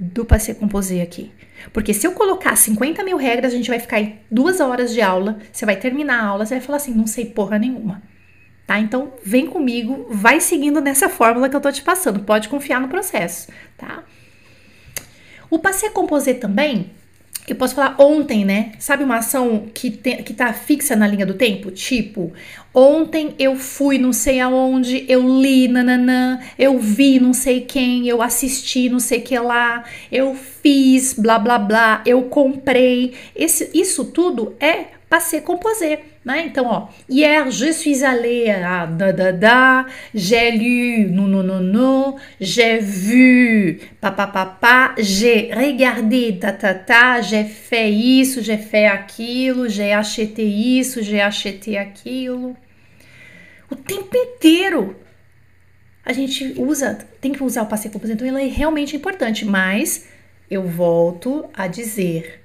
do 0.00 0.24
passé 0.24 0.54
composé 0.54 1.02
aqui. 1.02 1.30
Porque 1.74 1.92
se 1.92 2.06
eu 2.06 2.12
colocar 2.12 2.56
50 2.56 3.04
mil 3.04 3.18
regras, 3.18 3.52
a 3.52 3.56
gente 3.56 3.68
vai 3.68 3.78
ficar 3.78 4.02
duas 4.30 4.58
horas 4.58 4.92
de 4.94 5.02
aula, 5.02 5.38
você 5.52 5.66
vai 5.66 5.76
terminar 5.76 6.20
a 6.20 6.26
aula, 6.26 6.46
você 6.46 6.54
vai 6.54 6.64
falar 6.64 6.76
assim, 6.78 6.94
não 6.94 7.06
sei 7.06 7.26
porra 7.26 7.58
nenhuma. 7.58 8.02
Tá? 8.66 8.78
Então, 8.78 9.12
vem 9.22 9.46
comigo, 9.46 10.06
vai 10.08 10.40
seguindo 10.40 10.80
nessa 10.80 11.08
fórmula 11.08 11.48
que 11.50 11.56
eu 11.56 11.60
tô 11.60 11.70
te 11.70 11.82
passando, 11.82 12.20
pode 12.20 12.48
confiar 12.48 12.80
no 12.80 12.88
processo, 12.88 13.48
tá? 13.76 14.04
O 15.50 15.58
passé 15.58 15.90
composé 15.90 16.32
também, 16.32 16.92
eu 17.52 17.56
posso 17.56 17.74
falar 17.74 17.96
ontem, 17.98 18.44
né? 18.44 18.72
Sabe 18.78 19.04
uma 19.04 19.16
ação 19.16 19.68
que, 19.72 19.90
te, 19.90 20.16
que 20.22 20.32
tá 20.34 20.52
fixa 20.52 20.94
na 20.94 21.06
linha 21.06 21.26
do 21.26 21.34
tempo? 21.34 21.70
Tipo, 21.70 22.32
ontem 22.74 23.34
eu 23.38 23.56
fui 23.56 23.98
não 23.98 24.12
sei 24.12 24.40
aonde, 24.40 25.04
eu 25.08 25.40
li 25.40 25.68
nananã, 25.68 26.40
eu 26.58 26.78
vi 26.78 27.18
não 27.18 27.32
sei 27.32 27.62
quem, 27.62 28.06
eu 28.08 28.22
assisti 28.22 28.88
não 28.88 29.00
sei 29.00 29.20
que 29.20 29.38
lá, 29.38 29.84
eu 30.10 30.34
fiz 30.34 31.14
blá 31.14 31.38
blá 31.38 31.58
blá, 31.58 32.02
eu 32.06 32.22
comprei. 32.22 33.14
Esse, 33.34 33.70
isso 33.74 34.04
tudo 34.06 34.54
é 34.60 34.86
passé 35.08 35.40
composé. 35.40 36.09
Né? 36.22 36.44
Então, 36.46 36.66
ó, 36.66 36.88
hier 37.08 37.50
je 37.50 37.72
suis 37.72 38.04
allé 38.04 38.50
à 38.50 38.84
da 38.84 39.10
da 39.10 39.32
da, 39.32 39.86
j'ai 40.14 40.50
lu 40.50 41.10
non 41.10 41.26
non 41.26 41.42
non 41.42 41.60
non, 41.62 42.16
j'ai 42.38 42.78
vu 42.78 43.80
papa 44.02 44.26
papa, 44.26 44.94
j'ai 44.98 45.50
regardé 45.50 46.38
ta 46.38 46.52
ta 46.52 46.74
ta, 46.74 47.22
j'ai 47.22 47.44
fait 47.44 47.90
isso, 47.90 48.42
j'ai 48.42 48.58
fait 48.58 48.86
aquilo, 48.86 49.66
j'ai 49.66 49.94
acheté 49.94 50.42
isso, 50.42 51.02
j'ai 51.02 51.22
acheté 51.22 51.78
aquilo. 51.78 52.54
O 53.70 53.76
tempo 53.76 54.14
inteiro 54.14 54.96
a 56.04 56.12
gente 56.12 56.52
usa, 56.58 56.98
tem 57.18 57.32
que 57.32 57.42
usar 57.42 57.62
o 57.62 57.66
passé 57.66 57.88
composé, 57.88 58.12
então 58.12 58.26
ele 58.26 58.42
é 58.42 58.46
realmente 58.46 58.94
importante, 58.94 59.46
mas 59.46 60.06
eu 60.50 60.64
volto 60.64 61.48
a 61.54 61.66
dizer 61.66 62.39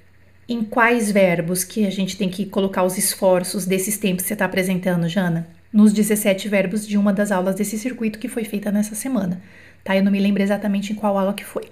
em 0.48 0.62
quais 0.62 1.10
verbos 1.10 1.64
que 1.64 1.86
a 1.86 1.90
gente 1.90 2.16
tem 2.16 2.28
que 2.28 2.46
colocar 2.46 2.84
os 2.84 2.96
esforços 2.96 3.66
desses 3.66 3.98
tempos 3.98 4.22
que 4.22 4.28
você 4.28 4.34
está 4.34 4.44
apresentando, 4.44 5.08
Jana? 5.08 5.46
Nos 5.72 5.92
17 5.92 6.48
verbos 6.48 6.86
de 6.86 6.96
uma 6.96 7.12
das 7.12 7.32
aulas 7.32 7.56
desse 7.56 7.76
circuito 7.78 8.18
que 8.18 8.28
foi 8.28 8.44
feita 8.44 8.70
nessa 8.70 8.94
semana, 8.94 9.42
tá? 9.82 9.96
Eu 9.96 10.04
não 10.04 10.12
me 10.12 10.20
lembro 10.20 10.42
exatamente 10.42 10.92
em 10.92 10.96
qual 10.96 11.18
aula 11.18 11.34
que 11.34 11.44
foi. 11.44 11.68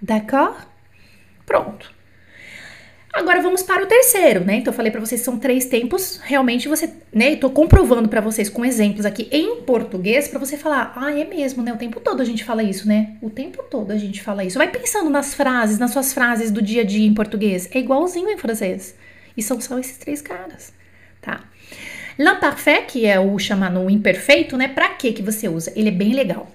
D'accord? 0.00 0.56
Pronto. 1.44 1.92
Agora 3.12 3.42
vamos 3.42 3.62
para 3.62 3.82
o 3.82 3.86
terceiro, 3.86 4.42
né? 4.42 4.56
Então 4.56 4.72
eu 4.72 4.76
falei 4.76 4.90
para 4.90 5.00
vocês 5.00 5.20
são 5.20 5.38
três 5.38 5.66
tempos. 5.66 6.18
Realmente 6.24 6.66
você, 6.66 6.90
né? 7.12 7.32
Estou 7.32 7.50
comprovando 7.50 8.08
para 8.08 8.22
vocês 8.22 8.48
com 8.48 8.64
exemplos 8.64 9.04
aqui 9.04 9.28
em 9.30 9.60
português 9.62 10.28
para 10.28 10.38
você 10.38 10.56
falar, 10.56 10.94
ah, 10.96 11.12
é 11.12 11.22
mesmo, 11.22 11.62
né? 11.62 11.74
O 11.74 11.76
tempo 11.76 12.00
todo 12.00 12.22
a 12.22 12.24
gente 12.24 12.42
fala 12.42 12.62
isso, 12.62 12.88
né? 12.88 13.16
O 13.20 13.28
tempo 13.28 13.62
todo 13.70 13.90
a 13.90 13.98
gente 13.98 14.22
fala 14.22 14.42
isso. 14.44 14.56
Vai 14.56 14.70
pensando 14.70 15.10
nas 15.10 15.34
frases, 15.34 15.78
nas 15.78 15.90
suas 15.90 16.14
frases 16.14 16.50
do 16.50 16.62
dia 16.62 16.80
a 16.80 16.84
dia 16.84 17.06
em 17.06 17.12
português. 17.12 17.68
É 17.74 17.78
igualzinho 17.78 18.30
em 18.30 18.38
francês. 18.38 18.94
E 19.36 19.42
são 19.42 19.60
só 19.60 19.78
esses 19.78 19.98
três 19.98 20.22
caras, 20.22 20.72
tá? 21.20 21.44
L'imparfait, 22.18 22.86
que 22.86 23.04
é 23.04 23.20
o 23.20 23.38
chamado 23.38 23.90
imperfeito, 23.90 24.56
né? 24.56 24.68
Para 24.68 24.88
que 24.88 25.12
que 25.12 25.22
você 25.22 25.48
usa? 25.48 25.70
Ele 25.76 25.88
é 25.88 25.92
bem 25.92 26.14
legal. 26.14 26.50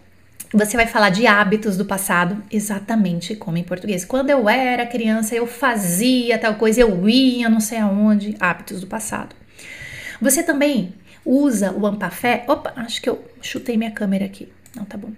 Você 0.54 0.78
vai 0.78 0.88
falar 0.88 1.10
de 1.10 1.28
hábitos 1.28 1.76
do 1.76 1.84
passado, 1.84 2.42
exatamente 2.50 3.36
como 3.36 3.58
em 3.58 3.64
português. 3.64 4.06
Quando 4.06 4.30
eu 4.30 4.48
era 4.48 4.86
criança, 4.86 5.36
eu 5.36 5.46
fazia 5.46 6.38
tal 6.38 6.56
coisa, 6.56 6.82
eu 6.82 7.10
ia 7.10 7.50
não 7.50 7.60
sei 7.60 7.80
aonde, 7.80 8.36
hábitos 8.40 8.80
do 8.80 8.88
passado. 8.88 9.36
Você 10.22 10.42
também 10.42 10.94
usa 11.26 11.74
o 11.74 11.86
ampafé. 11.86 12.46
Opa, 12.48 12.72
acho 12.78 13.02
que 13.02 13.10
eu 13.10 13.24
chutei 13.42 13.76
minha 13.76 13.92
câmera 13.92 14.26
aqui. 14.26 14.50
Não, 14.74 14.86
tá 14.86 14.98
bom. 14.98 15.12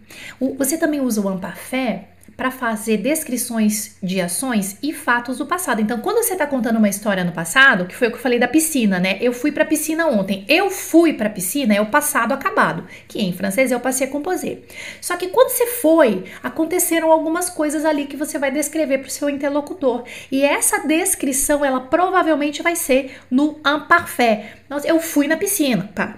você 0.57 0.77
também 0.77 1.01
usa 1.01 1.21
o 1.21 1.29
ampafé 1.29 2.09
para 2.39 2.51
fazer 2.51 2.95
descrições 2.95 3.97
de 4.01 4.21
ações 4.21 4.77
e 4.81 4.93
fatos 4.93 5.39
do 5.39 5.45
passado. 5.45 5.81
Então, 5.81 5.99
quando 5.99 6.23
você 6.23 6.31
está 6.31 6.47
contando 6.47 6.77
uma 6.77 6.87
história 6.87 7.21
no 7.21 7.33
passado, 7.33 7.85
que 7.85 7.93
foi 7.93 8.07
o 8.07 8.11
que 8.11 8.15
eu 8.15 8.21
falei 8.21 8.39
da 8.39 8.47
piscina, 8.47 8.97
né? 8.97 9.17
Eu 9.19 9.33
fui 9.33 9.51
para 9.51 9.65
a 9.65 9.67
piscina 9.67 10.07
ontem. 10.07 10.45
Eu 10.47 10.71
fui 10.71 11.11
para 11.11 11.27
a 11.27 11.29
piscina 11.29 11.75
é 11.75 11.81
o 11.81 11.87
passado 11.87 12.33
acabado, 12.33 12.87
que 13.09 13.19
em 13.19 13.33
francês 13.33 13.73
é 13.73 13.75
o 13.75 13.81
passé 13.81 14.07
composé. 14.07 14.59
Só 15.01 15.17
que 15.17 15.27
quando 15.27 15.49
você 15.49 15.65
foi, 15.65 16.23
aconteceram 16.41 17.11
algumas 17.11 17.49
coisas 17.49 17.83
ali 17.83 18.05
que 18.05 18.15
você 18.15 18.39
vai 18.39 18.51
descrever 18.51 18.99
para 18.99 19.09
o 19.09 19.11
seu 19.11 19.29
interlocutor. 19.29 20.05
E 20.31 20.41
essa 20.41 20.87
descrição, 20.87 21.65
ela 21.65 21.81
provavelmente 21.81 22.63
vai 22.63 22.77
ser 22.77 23.17
no 23.29 23.59
imparfait. 23.67 24.45
Eu 24.85 25.01
fui 25.01 25.27
na 25.27 25.35
piscina, 25.35 25.91
tá? 25.93 26.17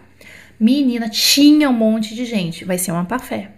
Menina, 0.59 1.09
tinha 1.09 1.67
um 1.67 1.73
monte 1.73 2.13
de 2.13 2.25
gente. 2.25 2.63
Vai 2.63 2.77
ser 2.77 2.91
um 2.91 3.01
imparfait. 3.01 3.49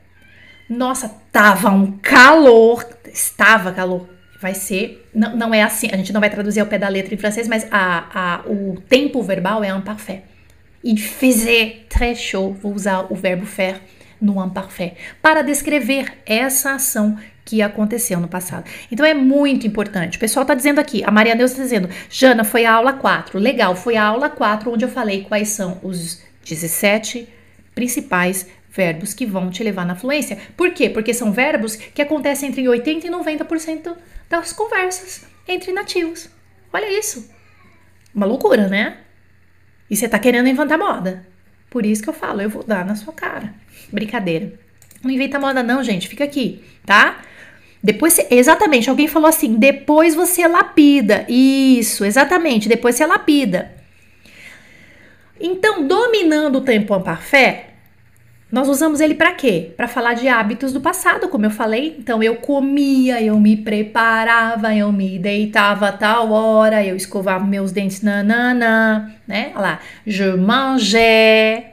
Nossa, 0.69 1.22
tava 1.33 1.69
um 1.71 1.97
calor, 1.97 2.87
estava 3.11 3.73
calor. 3.73 4.07
Vai 4.39 4.53
ser, 4.53 5.09
não, 5.13 5.35
não 5.35 5.53
é 5.53 5.63
assim, 5.63 5.89
a 5.91 5.97
gente 5.97 6.13
não 6.13 6.21
vai 6.21 6.29
traduzir 6.29 6.59
ao 6.59 6.67
pé 6.67 6.77
da 6.77 6.87
letra 6.87 7.13
em 7.13 7.17
francês, 7.17 7.47
mas 7.47 7.65
a, 7.71 8.05
a, 8.13 8.49
o 8.49 8.79
tempo 8.87 9.21
verbal 9.21 9.63
é 9.63 9.73
un 9.73 9.81
parfait. 9.81 10.21
Il 10.83 10.97
faisait 10.97 11.85
très 11.89 12.17
chaud, 12.17 12.57
vou 12.61 12.73
usar 12.73 13.07
o 13.09 13.15
verbo 13.15 13.45
faire 13.45 13.79
no 14.21 14.43
imparfait, 14.43 14.93
para 15.21 15.41
descrever 15.41 16.13
essa 16.25 16.75
ação 16.75 17.17
que 17.43 17.61
aconteceu 17.61 18.19
no 18.21 18.27
passado. 18.27 18.69
Então 18.89 19.05
é 19.05 19.13
muito 19.13 19.67
importante. 19.67 20.17
O 20.17 20.19
pessoal 20.19 20.43
está 20.43 20.53
dizendo 20.53 20.79
aqui, 20.79 21.03
a 21.03 21.11
Maria 21.11 21.35
Deus 21.35 21.51
está 21.51 21.63
dizendo, 21.63 21.89
Jana, 22.09 22.45
foi 22.45 22.65
a 22.65 22.73
aula 22.73 22.93
4. 22.93 23.37
Legal, 23.37 23.75
foi 23.75 23.97
a 23.97 24.03
aula 24.05 24.29
4 24.29 24.71
onde 24.71 24.85
eu 24.85 24.89
falei 24.89 25.23
quais 25.23 25.49
são 25.49 25.79
os 25.83 26.21
17 26.45 27.27
principais 27.75 28.47
verbos 28.73 29.13
que 29.13 29.25
vão 29.25 29.49
te 29.49 29.63
levar 29.63 29.85
na 29.85 29.95
fluência. 29.95 30.37
Por 30.57 30.71
quê? 30.71 30.89
Porque 30.89 31.13
são 31.13 31.31
verbos 31.31 31.75
que 31.75 32.01
acontecem 32.01 32.49
entre 32.49 32.63
80% 32.63 33.05
e 33.05 33.09
90% 33.09 33.95
das 34.29 34.51
conversas 34.51 35.25
entre 35.47 35.71
nativos. 35.71 36.29
Olha 36.71 36.97
isso. 36.97 37.29
Uma 38.13 38.25
loucura, 38.25 38.67
né? 38.67 38.97
E 39.89 39.95
você 39.95 40.09
tá 40.09 40.17
querendo 40.17 40.49
inventar 40.49 40.77
moda. 40.77 41.25
Por 41.69 41.85
isso 41.85 42.01
que 42.01 42.09
eu 42.09 42.13
falo, 42.13 42.41
eu 42.41 42.49
vou 42.49 42.63
dar 42.63 42.83
na 42.83 42.95
sua 42.95 43.13
cara. 43.13 43.53
Brincadeira. 43.91 44.53
Não 45.03 45.11
inventa 45.11 45.39
moda 45.39 45.61
não, 45.61 45.83
gente. 45.83 46.07
Fica 46.07 46.23
aqui, 46.23 46.63
tá? 46.85 47.21
Depois, 47.83 48.17
exatamente, 48.31 48.89
alguém 48.89 49.07
falou 49.07 49.27
assim, 49.27 49.55
depois 49.55 50.15
você 50.15 50.47
lapida. 50.47 51.25
Isso, 51.27 52.05
exatamente, 52.05 52.69
depois 52.69 52.95
você 52.95 53.05
lapida. 53.05 53.75
Então, 55.39 55.85
dominando 55.85 56.59
o 56.59 56.61
tempo 56.61 56.97
parfait, 57.01 57.72
nós 58.53 58.69
usamos 58.69 59.01
ele 59.01 59.15
para 59.15 59.33
quê? 59.33 59.73
Para 59.75 59.87
falar 59.87 60.13
de 60.13 60.27
hábitos 60.27 60.71
do 60.71 60.79
passado, 60.79 61.27
como 61.27 61.43
eu 61.43 61.49
falei. 61.49 61.95
Então 61.97 62.21
eu 62.21 62.35
comia, 62.35 63.19
eu 63.19 63.39
me 63.39 63.57
preparava, 63.57 64.75
eu 64.75 64.91
me 64.91 65.17
deitava 65.17 65.87
a 65.87 65.91
tal 65.91 66.31
hora, 66.31 66.85
eu 66.85 66.95
escovava 66.95 67.43
meus 67.43 67.71
dentes, 67.71 68.03
nanana, 68.03 69.11
né? 69.27 69.51
Olha 69.55 69.59
lá. 69.59 69.79
Je 70.05 70.35
mangeais, 70.35 71.63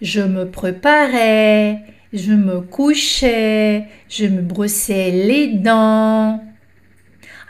je 0.00 0.20
me 0.20 0.46
préparais, 0.46 1.80
je 2.12 2.34
me 2.34 2.64
couchais, 2.68 3.88
je 4.08 4.28
me 4.28 4.42
brossais 4.42 5.12
les 5.12 5.56
dents. 5.58 6.40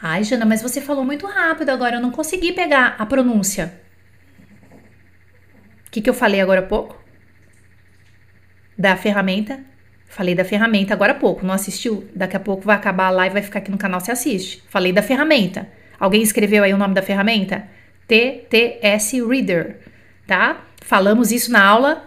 Ai, 0.00 0.24
Jana, 0.24 0.46
mas 0.46 0.62
você 0.62 0.80
falou 0.80 1.04
muito 1.04 1.26
rápido 1.26 1.68
agora, 1.68 1.96
eu 1.96 2.00
não 2.00 2.10
consegui 2.10 2.54
pegar 2.54 2.96
a 2.98 3.04
pronúncia. 3.04 3.74
O 5.86 5.90
que, 5.90 6.00
que 6.00 6.08
eu 6.08 6.14
falei 6.14 6.40
agora 6.40 6.60
há 6.60 6.66
pouco? 6.66 7.04
Da 8.76 8.96
ferramenta. 8.96 9.60
Falei 10.08 10.34
da 10.34 10.44
ferramenta 10.44 10.94
agora 10.94 11.12
há 11.12 11.16
pouco, 11.16 11.44
não 11.44 11.52
assistiu? 11.52 12.08
Daqui 12.14 12.36
a 12.36 12.40
pouco 12.40 12.64
vai 12.64 12.76
acabar 12.76 13.06
a 13.06 13.10
live, 13.10 13.34
vai 13.34 13.42
ficar 13.42 13.58
aqui 13.58 13.70
no 13.70 13.78
canal, 13.78 14.00
você 14.00 14.12
assiste. 14.12 14.62
Falei 14.68 14.92
da 14.92 15.02
ferramenta. 15.02 15.68
Alguém 15.98 16.22
escreveu 16.22 16.62
aí 16.62 16.72
o 16.72 16.78
nome 16.78 16.94
da 16.94 17.02
ferramenta? 17.02 17.66
TTS 18.06 19.20
Reader, 19.26 19.78
tá? 20.26 20.60
Falamos 20.80 21.32
isso 21.32 21.50
na 21.50 21.64
aula 21.64 22.06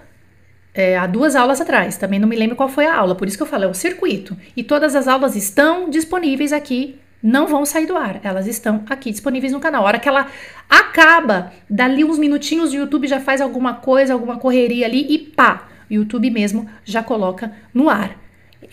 é, 0.74 0.98
há 0.98 1.08
duas 1.08 1.36
aulas 1.36 1.60
atrás. 1.60 1.98
Também 1.98 2.20
não 2.20 2.28
me 2.28 2.36
lembro 2.36 2.56
qual 2.56 2.70
foi 2.70 2.86
a 2.86 2.96
aula, 2.96 3.16
por 3.16 3.28
isso 3.28 3.38
que 3.38 3.44
eu 3.44 3.48
falei, 3.48 3.68
é 3.68 3.70
um 3.70 3.74
circuito. 3.74 4.38
E 4.56 4.64
todas 4.64 4.96
as 4.96 5.08
aulas 5.08 5.36
estão 5.36 5.90
disponíveis 5.90 6.54
aqui, 6.54 7.00
não 7.22 7.48
vão 7.48 7.66
sair 7.66 7.86
do 7.86 7.98
ar. 7.98 8.20
Elas 8.24 8.48
estão 8.48 8.84
aqui 8.90 9.12
disponíveis 9.12 9.52
no 9.52 9.60
canal. 9.60 9.84
A 9.84 9.88
hora 9.88 10.00
que 10.00 10.08
ela 10.08 10.28
acaba, 10.70 11.52
dali 11.70 12.04
uns 12.04 12.18
minutinhos, 12.18 12.72
o 12.72 12.78
YouTube 12.78 13.08
já 13.08 13.20
faz 13.20 13.42
alguma 13.42 13.74
coisa, 13.74 14.14
alguma 14.14 14.38
correria 14.38 14.86
ali 14.86 15.06
e 15.10 15.18
pá, 15.18 15.68
o 15.90 15.94
YouTube 15.94 16.30
mesmo 16.30 16.70
já 16.84 17.02
coloca 17.02 17.52
no 17.74 17.90
ar. 17.90 18.18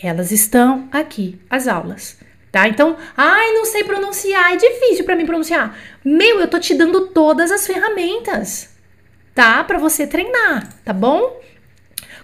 Elas 0.01 0.31
estão 0.31 0.87
aqui, 0.91 1.39
as 1.49 1.67
aulas. 1.67 2.19
Tá? 2.51 2.67
Então, 2.67 2.97
ai, 3.15 3.51
não 3.53 3.65
sei 3.65 3.83
pronunciar, 3.83 4.53
é 4.53 4.57
difícil 4.57 5.03
para 5.05 5.15
mim 5.15 5.25
pronunciar. 5.25 5.77
Meu, 6.03 6.39
eu 6.39 6.47
tô 6.47 6.59
te 6.59 6.73
dando 6.73 7.07
todas 7.07 7.51
as 7.51 7.67
ferramentas, 7.67 8.75
tá? 9.35 9.63
Para 9.63 9.77
você 9.77 10.07
treinar, 10.07 10.73
tá 10.83 10.93
bom? 10.93 11.39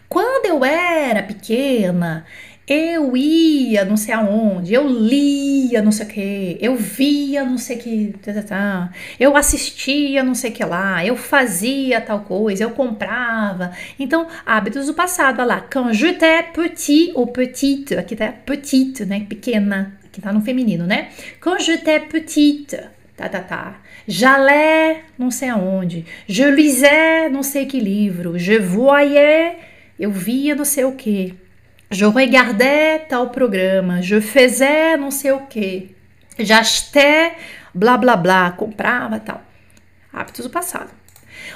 Quando 0.08 0.46
eu 0.46 0.64
era 0.64 1.24
pequena, 1.24 2.26
eu 2.68 3.18
ia 3.18 3.84
não 3.84 3.98
sei 3.98 4.14
aonde, 4.14 4.74
eu 4.74 4.88
lia 4.88 5.82
não 5.82 5.92
sei 5.92 6.06
o 6.06 6.10
que, 6.10 6.58
eu 6.62 6.76
via 6.78 7.44
não 7.44 7.58
sei 7.58 7.78
que, 7.78 8.16
tá, 8.22 8.34
tá, 8.34 8.42
tá, 8.42 8.90
eu 9.20 9.36
assistia 9.36 10.24
não 10.24 10.34
sei 10.34 10.52
que 10.52 10.64
lá, 10.64 11.06
eu 11.06 11.18
fazia 11.18 12.00
tal 12.00 12.22
coisa, 12.22 12.64
eu 12.64 12.72
comprava. 12.72 13.72
Então, 14.00 14.28
hábitos 14.46 14.88
do 14.88 14.94
passado, 14.94 15.40
olha 15.40 15.46
lá. 15.46 15.62
Quand 15.62 15.94
j'étais 15.94 16.44
petit 16.54 17.12
ou 17.16 17.28
petite, 17.28 17.96
aqui 17.96 18.16
tá 18.16 18.32
petite, 18.32 19.06
né? 19.06 19.26
Pequena, 19.28 19.98
aqui 20.06 20.22
tá 20.22 20.32
no 20.32 20.42
feminino, 20.42 20.86
né? 20.86 21.10
Quand 21.42 21.60
j'étais 21.60 22.00
petite, 22.00 22.78
tá, 23.18 23.28
tá, 23.28 23.42
tá. 23.42 23.82
J'allais 24.08 25.02
não 25.18 25.32
sei 25.32 25.50
aonde, 25.50 26.06
je 26.28 26.44
lisais 26.44 27.32
não 27.32 27.44
sei 27.44 27.66
que 27.66 27.80
livro, 27.80 28.38
je 28.38 28.58
voyais, 28.60 29.56
eu 30.00 30.12
via 30.12 30.56
não 30.56 30.66
sei 30.66 30.84
o 30.84 30.94
que. 30.94 31.43
Je 31.94 32.06
regardais 32.06 33.04
tal 33.08 33.30
programa, 33.30 34.02
je 34.02 34.20
faisais 34.20 35.00
não 35.00 35.12
sei 35.12 35.32
o 35.32 35.42
que, 35.42 35.96
j'achetais 36.40 37.34
blá 37.72 37.98
blá 37.98 38.18
blá, 38.18 38.52
comprava 38.52 39.20
tal. 39.20 39.44
Hábitos 40.12 40.46
do 40.46 40.50
passado. 40.50 40.90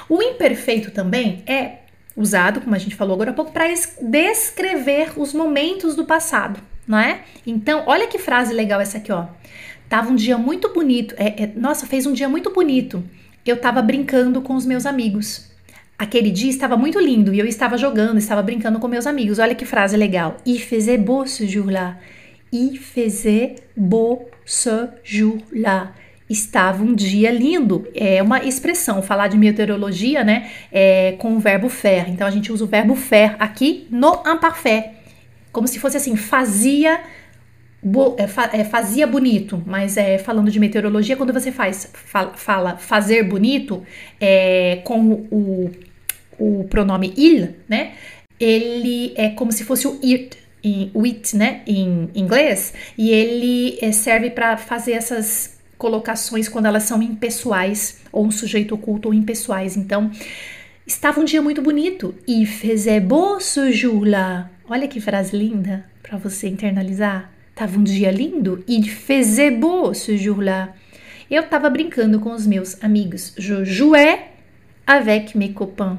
O 0.08 0.22
imperfeito 0.22 0.92
também 0.92 1.42
é 1.44 1.80
usado, 2.16 2.60
como 2.60 2.72
a 2.72 2.78
gente 2.78 2.94
falou 2.94 3.14
agora 3.14 3.32
há 3.32 3.34
pouco, 3.34 3.50
para 3.50 3.66
descrever 4.00 5.12
os 5.16 5.34
momentos 5.34 5.96
do 5.96 6.04
passado, 6.04 6.60
não 6.86 6.98
é? 6.98 7.22
Então, 7.44 7.82
olha 7.86 8.06
que 8.06 8.18
frase 8.18 8.54
legal 8.54 8.80
essa 8.80 8.98
aqui, 8.98 9.10
ó. 9.10 9.26
Tava 9.88 10.08
um 10.08 10.14
dia 10.14 10.38
muito 10.38 10.72
bonito. 10.72 11.16
É, 11.18 11.44
é, 11.44 11.46
nossa, 11.56 11.84
fez 11.84 12.06
um 12.06 12.12
dia 12.12 12.28
muito 12.28 12.50
bonito. 12.52 13.02
Eu 13.44 13.56
tava 13.56 13.82
brincando 13.82 14.40
com 14.40 14.54
os 14.54 14.64
meus 14.64 14.86
amigos. 14.86 15.50
Aquele 15.98 16.30
dia 16.30 16.48
estava 16.48 16.76
muito 16.76 17.00
lindo 17.00 17.34
e 17.34 17.40
eu 17.40 17.46
estava 17.46 17.76
jogando, 17.76 18.18
estava 18.18 18.40
brincando 18.40 18.78
com 18.78 18.86
meus 18.86 19.04
amigos. 19.04 19.40
Olha 19.40 19.52
que 19.52 19.64
frase 19.64 19.96
legal. 19.96 20.36
Il 20.46 20.60
faisait 20.60 20.96
beau 20.96 21.26
ce 21.26 21.44
jour-là. 21.44 21.96
Il 22.52 22.78
faisait 22.78 23.56
beau 23.76 24.28
ce 24.46 24.90
jour-là. 25.02 25.92
Estava 26.30 26.84
um 26.84 26.94
dia 26.94 27.32
lindo. 27.32 27.84
É 27.96 28.22
uma 28.22 28.44
expressão. 28.44 29.02
Falar 29.02 29.26
de 29.26 29.36
meteorologia, 29.36 30.22
né? 30.22 30.48
É 30.70 31.16
com 31.18 31.36
o 31.36 31.40
verbo 31.40 31.68
faire. 31.68 32.08
Então 32.12 32.28
a 32.28 32.30
gente 32.30 32.52
usa 32.52 32.62
o 32.62 32.68
verbo 32.68 32.94
faire 32.94 33.34
aqui 33.40 33.88
no 33.90 34.22
imparfait. 34.24 34.92
Como 35.50 35.66
se 35.66 35.80
fosse 35.80 35.96
assim, 35.96 36.14
fazia 36.14 37.00
Bo, 37.80 38.16
é, 38.18 38.26
fa, 38.26 38.50
é, 38.52 38.64
fazia 38.64 39.06
bonito, 39.06 39.62
mas 39.64 39.96
é, 39.96 40.18
falando 40.18 40.50
de 40.50 40.58
meteorologia, 40.58 41.16
quando 41.16 41.32
você 41.32 41.52
faz 41.52 41.88
fala, 41.94 42.32
fala 42.34 42.76
fazer 42.76 43.22
bonito 43.22 43.84
é, 44.20 44.80
com 44.82 45.00
o, 45.00 45.28
o 45.30 45.70
pronome 46.68 47.12
il, 47.16 47.56
né? 47.68 47.92
Ele 48.38 49.12
é 49.16 49.30
como 49.30 49.50
se 49.52 49.64
fosse 49.64 49.86
o 49.86 49.98
it, 50.02 50.36
em, 50.62 50.90
o 50.94 51.04
it, 51.04 51.36
né? 51.36 51.62
Em 51.66 52.08
inglês, 52.14 52.72
e 52.96 53.10
ele 53.10 53.78
é, 53.80 53.92
serve 53.92 54.30
para 54.30 54.56
fazer 54.56 54.92
essas 54.92 55.58
colocações 55.78 56.48
quando 56.48 56.66
elas 56.66 56.82
são 56.82 57.00
impessoais, 57.00 58.00
ou 58.12 58.26
um 58.26 58.30
sujeito 58.30 58.74
oculto 58.74 59.08
ou 59.08 59.14
impessoais. 59.14 59.76
Então, 59.76 60.10
estava 60.86 61.20
um 61.20 61.24
dia 61.24 61.40
muito 61.40 61.62
bonito. 61.62 62.14
E 62.26 62.44
faisait 62.44 63.00
beau 63.00 63.40
ce 63.40 63.72
jour-là. 63.72 64.50
Olha 64.68 64.88
que 64.88 65.00
frase 65.00 65.36
linda 65.36 65.84
para 66.02 66.18
você 66.18 66.48
internalizar. 66.48 67.30
Tava 67.54 67.78
um 67.78 67.84
dia 67.84 68.10
lindo. 68.10 68.64
E 68.66 68.82
faisait 68.88 69.50
beau 69.50 69.94
ce 69.94 70.16
jour-là. 70.16 70.74
Eu 71.30 71.44
tava 71.44 71.70
brincando 71.70 72.18
com 72.20 72.32
os 72.32 72.46
meus 72.46 72.82
amigos. 72.82 73.34
Je 73.36 73.64
jouais 73.64 74.20
avec 74.88 75.36
mes 75.36 75.52
copains. 75.52 75.98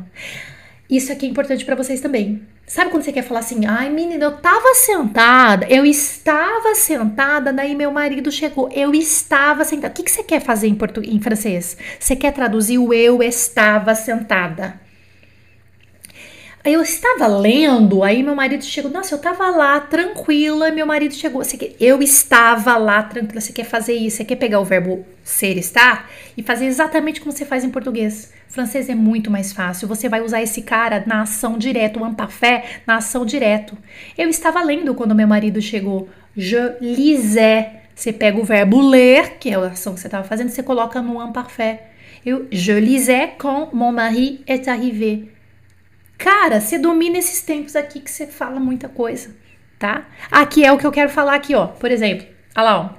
Isso 0.89 1.12
aqui 1.12 1.28
é 1.28 1.30
importante 1.30 1.63
para 1.63 1.75
vocês 1.75 2.02
também. 2.02 2.41
Sabe 2.65 2.89
quando 2.89 3.04
você 3.04 3.12
quer 3.12 3.23
falar 3.23 3.41
assim, 3.41 3.65
ai 3.65 3.89
menina, 3.89 4.25
eu 4.25 4.38
tava 4.38 4.73
sentada, 4.73 5.67
eu 5.69 5.86
estava 5.86 6.73
sentada, 6.73 7.54
daí 7.54 7.75
meu 7.75 7.91
marido 7.91 8.32
chegou, 8.32 8.69
eu 8.71 8.93
estava 8.93 9.63
sentada. 9.63 9.91
O 9.91 9.95
que, 9.95 10.04
que 10.04 10.12
você 10.12 10.23
quer 10.23 10.39
fazer 10.39 10.67
em, 10.67 10.75
português, 10.75 11.13
em 11.15 11.19
francês? 11.19 11.78
Você 11.99 12.15
quer 12.15 12.32
traduzir 12.32 12.80
o 12.80 12.91
eu 12.91 13.21
estava 13.21 13.93
sentada. 13.93 14.80
Eu 16.63 16.82
estava 16.82 17.25
lendo, 17.25 18.04
aí 18.04 18.21
meu 18.21 18.36
marido 18.36 18.63
chegou. 18.63 18.91
Nossa, 18.91 19.13
eu 19.13 19.17
estava 19.17 19.49
lá 19.49 19.80
tranquila, 19.80 20.71
meu 20.71 20.86
marido 20.86 21.13
chegou. 21.13 21.43
Você 21.43 21.58
quer, 21.58 21.75
eu 21.80 22.02
estava 22.02 22.75
lá 22.78 23.02
tranquila. 23.02 23.39
Você 23.39 23.54
quer 23.54 23.63
fazer 23.63 23.93
isso? 23.93 24.17
Você 24.17 24.25
quer 24.25 24.36
pegar 24.36 24.60
o 24.60 24.65
verbo 24.65 25.06
ser, 25.23 25.58
estar 25.58 26.10
e 26.36 26.43
fazer 26.43 26.65
exatamente 26.65 27.21
como 27.21 27.32
você 27.32 27.45
faz 27.45 27.63
em 27.63 27.69
português. 27.69 28.32
Francês 28.49 28.89
é 28.89 28.95
muito 28.95 29.29
mais 29.29 29.53
fácil. 29.53 29.88
Você 29.88 30.09
vai 30.09 30.21
usar 30.21 30.41
esse 30.41 30.63
cara 30.63 31.03
na 31.05 31.21
ação 31.21 31.57
direto, 31.57 31.99
o 31.99 32.03
ampafé 32.03 32.81
na 32.85 32.97
ação 32.97 33.23
direto. 33.23 33.77
Eu 34.17 34.27
estava 34.27 34.62
lendo 34.63 34.95
quando 34.95 35.13
meu 35.13 35.27
marido 35.27 35.62
chegou. 35.62 36.09
Je 36.35 36.57
lisais. 36.81 37.67
Você 37.93 38.12
pega 38.12 38.39
o 38.39 38.43
verbo 38.43 38.81
ler, 38.81 39.38
que 39.39 39.49
é 39.49 39.55
a 39.55 39.67
ação 39.67 39.93
que 39.93 39.99
você 39.99 40.07
estava 40.07 40.23
fazendo, 40.23 40.49
você 40.49 40.63
coloca 40.63 41.01
no 41.01 41.21
imparfait. 41.21 41.79
Eu, 42.25 42.47
je 42.51 42.79
lisais 42.79 43.31
quand 43.38 43.73
mon 43.73 43.91
mari 43.91 44.41
est 44.47 44.67
arrivé. 44.67 45.27
Cara, 46.17 46.59
você 46.59 46.77
domina 46.79 47.17
esses 47.17 47.41
tempos 47.41 47.75
aqui 47.75 47.99
que 47.99 48.09
você 48.09 48.25
fala 48.25 48.59
muita 48.59 48.89
coisa, 48.89 49.35
tá? 49.77 50.07
Aqui 50.31 50.65
é 50.65 50.71
o 50.71 50.77
que 50.77 50.88
eu 50.88 50.91
quero 50.91 51.09
falar 51.09 51.35
aqui, 51.35 51.53
ó. 51.53 51.67
Por 51.67 51.91
exemplo, 51.91 52.25
olha 52.55 52.63
lá, 52.63 52.79
ó. 52.79 52.89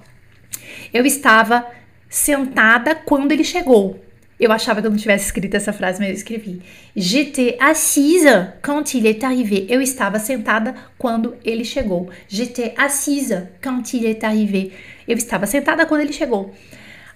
Eu 0.92 1.04
estava 1.04 1.66
sentada 2.08 2.94
quando 2.94 3.32
ele 3.32 3.44
chegou. 3.44 4.02
Eu 4.40 4.50
achava 4.50 4.80
que 4.80 4.86
eu 4.86 4.90
não 4.90 4.96
tivesse 4.96 5.26
escrito 5.26 5.54
essa 5.54 5.70
frase, 5.70 6.00
mas 6.00 6.08
eu 6.08 6.14
escrevi. 6.14 6.62
J'étais 6.96 7.56
assise 7.60 8.54
quand 8.62 8.94
il 8.96 9.06
est 9.06 9.22
arrivé. 9.22 9.66
Eu 9.68 9.82
estava 9.82 10.18
sentada 10.18 10.74
quando 10.96 11.36
ele 11.44 11.62
chegou. 11.62 12.08
J'étais 12.26 12.72
assise 12.78 13.48
quand 13.62 13.92
il 13.92 14.06
est 14.06 14.24
arrivé. 14.24 14.72
Eu 15.06 15.18
estava 15.18 15.46
sentada 15.46 15.84
quando 15.84 16.00
ele 16.00 16.12
chegou. 16.14 16.54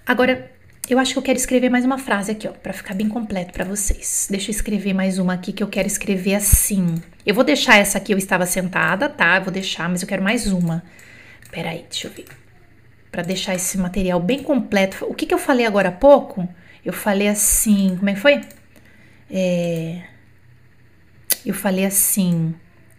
Agora, 0.05 0.51
eu 0.87 0.99
acho 0.99 1.13
que 1.13 1.17
eu 1.17 1.23
quero 1.23 1.39
escrever 1.39 1.67
mais 1.67 1.83
uma 1.83 1.97
frase 1.97 2.31
aqui, 2.31 2.47
ó, 2.47 2.51
para 2.51 2.71
ficar 2.71 2.93
bem 2.93 3.09
completo 3.09 3.51
para 3.51 3.65
vocês. 3.65 4.27
Deixa 4.29 4.51
eu 4.51 4.55
escrever 4.55 4.93
mais 4.93 5.17
uma 5.17 5.33
aqui 5.33 5.51
que 5.51 5.63
eu 5.63 5.67
quero 5.67 5.87
escrever 5.87 6.35
assim. 6.35 7.01
Eu 7.25 7.33
vou 7.33 7.43
deixar 7.43 7.77
essa 7.77 7.97
aqui, 7.97 8.13
eu 8.13 8.19
estava 8.19 8.45
sentada, 8.45 9.09
tá? 9.09 9.37
Eu 9.37 9.45
vou 9.45 9.51
deixar, 9.51 9.89
mas 9.89 10.03
eu 10.03 10.07
quero 10.07 10.21
mais 10.21 10.45
uma. 10.45 10.83
Peraí, 11.49 11.85
deixa 11.89 12.05
eu 12.05 12.11
ver. 12.11 12.25
Para 13.11 13.23
deixar 13.23 13.55
esse 13.55 13.79
material 13.79 14.19
bem 14.19 14.43
completo. 14.43 15.07
O 15.09 15.15
que, 15.15 15.25
que 15.25 15.33
eu 15.33 15.39
falei 15.39 15.65
agora 15.65 15.89
há 15.89 15.91
pouco? 15.91 16.47
Eu 16.85 16.93
falei 16.93 17.27
assim, 17.27 17.95
como 17.97 18.09
é 18.09 18.13
que 18.13 18.19
foi? 18.19 18.41
É, 19.29 20.03
eu 21.43 21.53
falei 21.53 21.83
assim, 21.83 22.53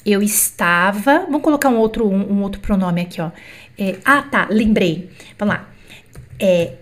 eu 0.04 0.22
estava. 0.22 1.20
Vamos 1.20 1.42
colocar 1.42 1.68
um 1.68 1.76
outro, 1.78 2.08
um, 2.08 2.32
um 2.32 2.42
outro 2.42 2.60
pronome 2.60 3.00
aqui, 3.00 3.20
ó. 3.20 3.30
É, 3.78 3.98
ah, 4.04 4.22
tá, 4.22 4.48
lembrei. 4.50 5.10
Vamos 5.38 5.54
lá. 5.54 5.70
É. 6.38 6.78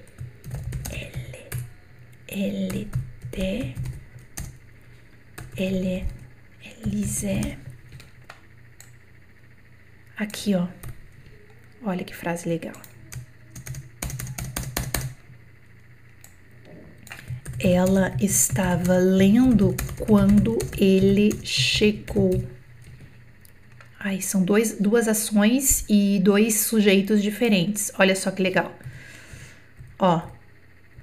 L, 2.27 2.89
T, 3.31 3.75
L, 5.57 6.07
Elise. 6.85 7.59
Aqui, 10.17 10.55
ó. 10.55 10.67
Olha 11.85 12.03
que 12.03 12.15
frase 12.15 12.49
legal. 12.49 12.75
Ela 17.65 18.15
estava 18.21 18.97
lendo 18.99 19.75
quando 20.07 20.59
ele 20.77 21.33
chegou. 21.43 22.45
Ai, 23.99 24.21
são 24.21 24.45
dois, 24.45 24.77
duas 24.79 25.09
ações 25.09 25.85
e 25.89 26.21
dois 26.23 26.61
sujeitos 26.61 27.23
diferentes. 27.23 27.91
Olha 27.99 28.15
só 28.15 28.31
que 28.31 28.43
legal. 28.43 28.71
Ó, 29.99 30.21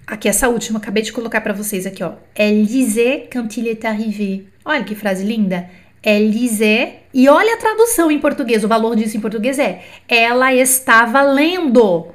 aqui 0.05 0.29
essa 0.29 0.49
última, 0.49 0.77
acabei 0.77 1.01
de 1.01 1.11
colocar 1.11 1.41
para 1.41 1.53
vocês 1.53 1.87
aqui, 1.87 2.03
ó. 2.03 2.13
Elle 2.35 3.27
quand 3.33 3.57
il 3.57 3.67
est 3.67 3.85
arrivé. 3.85 4.43
Olha 4.63 4.83
que 4.83 4.93
frase 4.93 5.23
linda. 5.23 5.67
Elle 6.03 7.01
e 7.13 7.29
olha 7.29 7.55
a 7.55 7.57
tradução 7.57 8.09
em 8.09 8.19
português, 8.19 8.63
o 8.63 8.67
valor 8.67 8.95
disso 8.95 9.17
em 9.17 9.21
português 9.21 9.59
é: 9.59 9.83
ela 10.07 10.53
estava 10.53 11.21
lendo. 11.21 12.07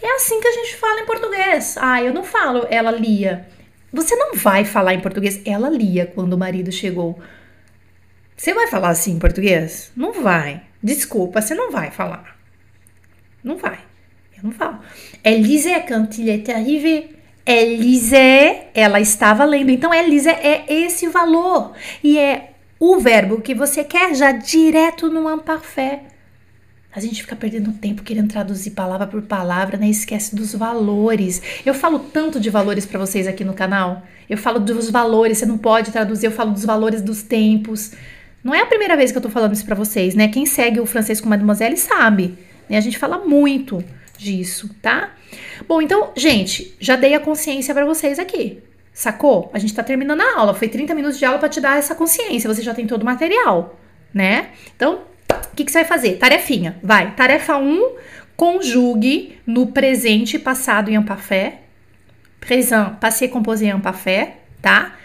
É 0.00 0.16
assim 0.16 0.40
que 0.40 0.46
a 0.46 0.52
gente 0.52 0.76
fala 0.76 1.00
em 1.00 1.06
português. 1.06 1.76
Ah, 1.78 2.02
eu 2.02 2.12
não 2.12 2.22
falo 2.22 2.66
ela 2.68 2.90
lia. 2.90 3.48
Você 3.94 4.16
não 4.16 4.34
vai 4.34 4.64
falar 4.64 4.92
em 4.92 5.00
português. 5.00 5.40
Ela 5.44 5.70
lia 5.70 6.04
quando 6.04 6.32
o 6.32 6.38
marido 6.38 6.72
chegou. 6.72 7.18
Você 8.36 8.52
vai 8.52 8.66
falar 8.66 8.88
assim 8.88 9.12
em 9.12 9.18
português? 9.20 9.92
Não 9.96 10.12
vai. 10.12 10.62
Desculpa, 10.82 11.40
você 11.40 11.54
não 11.54 11.70
vai 11.70 11.92
falar. 11.92 12.36
Não 13.42 13.56
vai. 13.56 13.78
Eu 14.36 14.42
não 14.42 14.50
falo. 14.50 14.80
Elle 15.22 15.42
lisait 15.42 15.86
quand 15.86 16.18
il 16.18 16.28
était 16.28 16.52
arrivé. 16.52 17.10
Elle 17.46 17.76
lisait, 17.76 18.70
ela 18.74 19.00
estava 19.00 19.44
lendo. 19.44 19.70
Então, 19.70 19.94
elle 19.94 20.10
lisait 20.10 20.38
é 20.42 20.64
esse 20.68 21.06
valor. 21.06 21.72
E 22.02 22.18
é 22.18 22.50
o 22.80 22.98
verbo 22.98 23.40
que 23.40 23.54
você 23.54 23.84
quer 23.84 24.14
já 24.14 24.32
direto 24.32 25.08
no 25.08 25.32
imparfait. 25.32 26.00
A 26.94 27.00
gente 27.00 27.22
fica 27.22 27.34
perdendo 27.34 27.72
tempo 27.72 28.04
querendo 28.04 28.28
traduzir 28.28 28.70
palavra 28.70 29.04
por 29.04 29.20
palavra, 29.22 29.76
né? 29.76 29.88
Esquece 29.88 30.36
dos 30.36 30.54
valores. 30.54 31.42
Eu 31.66 31.74
falo 31.74 31.98
tanto 31.98 32.38
de 32.38 32.48
valores 32.48 32.86
para 32.86 33.00
vocês 33.00 33.26
aqui 33.26 33.42
no 33.42 33.52
canal. 33.52 34.04
Eu 34.30 34.38
falo 34.38 34.60
dos 34.60 34.90
valores, 34.90 35.38
você 35.38 35.46
não 35.46 35.58
pode 35.58 35.90
traduzir, 35.90 36.26
eu 36.26 36.32
falo 36.32 36.52
dos 36.52 36.64
valores 36.64 37.02
dos 37.02 37.22
tempos. 37.22 37.92
Não 38.44 38.54
é 38.54 38.60
a 38.60 38.66
primeira 38.66 38.96
vez 38.96 39.10
que 39.10 39.18
eu 39.18 39.22
tô 39.22 39.28
falando 39.28 39.54
isso 39.54 39.66
para 39.66 39.74
vocês, 39.74 40.14
né? 40.14 40.28
Quem 40.28 40.46
segue 40.46 40.78
o 40.78 40.86
francês 40.86 41.20
com 41.20 41.28
Mademoiselle 41.28 41.76
sabe, 41.76 42.38
né? 42.68 42.76
A 42.76 42.80
gente 42.80 42.96
fala 42.96 43.18
muito 43.18 43.82
disso, 44.16 44.70
tá? 44.80 45.14
Bom, 45.66 45.82
então, 45.82 46.12
gente, 46.16 46.76
já 46.78 46.94
dei 46.94 47.14
a 47.14 47.20
consciência 47.20 47.74
para 47.74 47.84
vocês 47.84 48.20
aqui. 48.20 48.62
Sacou? 48.92 49.50
A 49.52 49.58
gente 49.58 49.74
tá 49.74 49.82
terminando 49.82 50.20
a 50.20 50.38
aula. 50.38 50.54
Foi 50.54 50.68
30 50.68 50.94
minutos 50.94 51.18
de 51.18 51.24
aula 51.24 51.40
para 51.40 51.48
te 51.48 51.60
dar 51.60 51.76
essa 51.76 51.96
consciência. 51.96 52.52
Você 52.52 52.62
já 52.62 52.72
tem 52.72 52.86
todo 52.86 53.02
o 53.02 53.04
material, 53.04 53.80
né? 54.12 54.50
Então, 54.76 55.00
o 55.54 55.56
que, 55.56 55.64
que 55.64 55.70
você 55.70 55.78
vai 55.78 55.84
fazer? 55.84 56.16
Tarefinha. 56.16 56.76
Vai. 56.82 57.14
Tarefa 57.14 57.56
1, 57.56 57.62
um, 57.62 57.92
conjugue 58.36 59.38
no 59.46 59.68
presente, 59.68 60.36
passado 60.36 60.90
e 60.90 60.96
imparfait. 60.96 61.60
Présent, 62.40 62.96
passé, 63.00 63.28
composé 63.28 63.66
e 63.66 63.70
imparfait, 63.70 64.32
tá? 64.60 64.96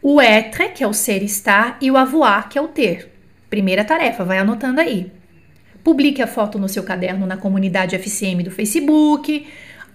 O 0.00 0.18
être, 0.18 0.70
que 0.70 0.82
é 0.82 0.86
o 0.86 0.94
ser 0.94 1.22
estar, 1.22 1.76
e 1.78 1.90
o 1.90 1.96
avoir, 1.98 2.48
que 2.48 2.56
é 2.58 2.62
o 2.62 2.68
ter. 2.68 3.12
Primeira 3.50 3.84
tarefa, 3.84 4.24
vai 4.24 4.38
anotando 4.38 4.80
aí. 4.80 5.12
Publique 5.84 6.22
a 6.22 6.26
foto 6.26 6.58
no 6.58 6.70
seu 6.70 6.82
caderno 6.82 7.26
na 7.26 7.36
comunidade 7.36 7.94
FCM 7.94 8.42
do 8.42 8.50
Facebook. 8.50 9.46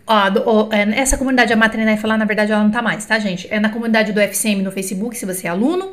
Ó, 0.05 0.29
do, 0.29 0.43
ó, 0.45 0.69
é, 0.71 0.99
essa 0.99 1.17
comunidade, 1.17 1.51
a 1.51 1.55
Matrina 1.55 1.97
falar, 1.97 2.19
na 2.19 2.25
verdade, 2.25 2.51
ela 2.51 2.63
não 2.63 2.69
tá 2.69 2.83
mais, 2.83 3.03
tá, 3.03 3.17
gente? 3.17 3.47
É 3.49 3.59
na 3.59 3.69
comunidade 3.69 4.13
do 4.13 4.19
FCM 4.19 4.61
no 4.61 4.71
Facebook, 4.71 5.17
se 5.17 5.25
você 5.25 5.47
é 5.47 5.49
aluno. 5.49 5.91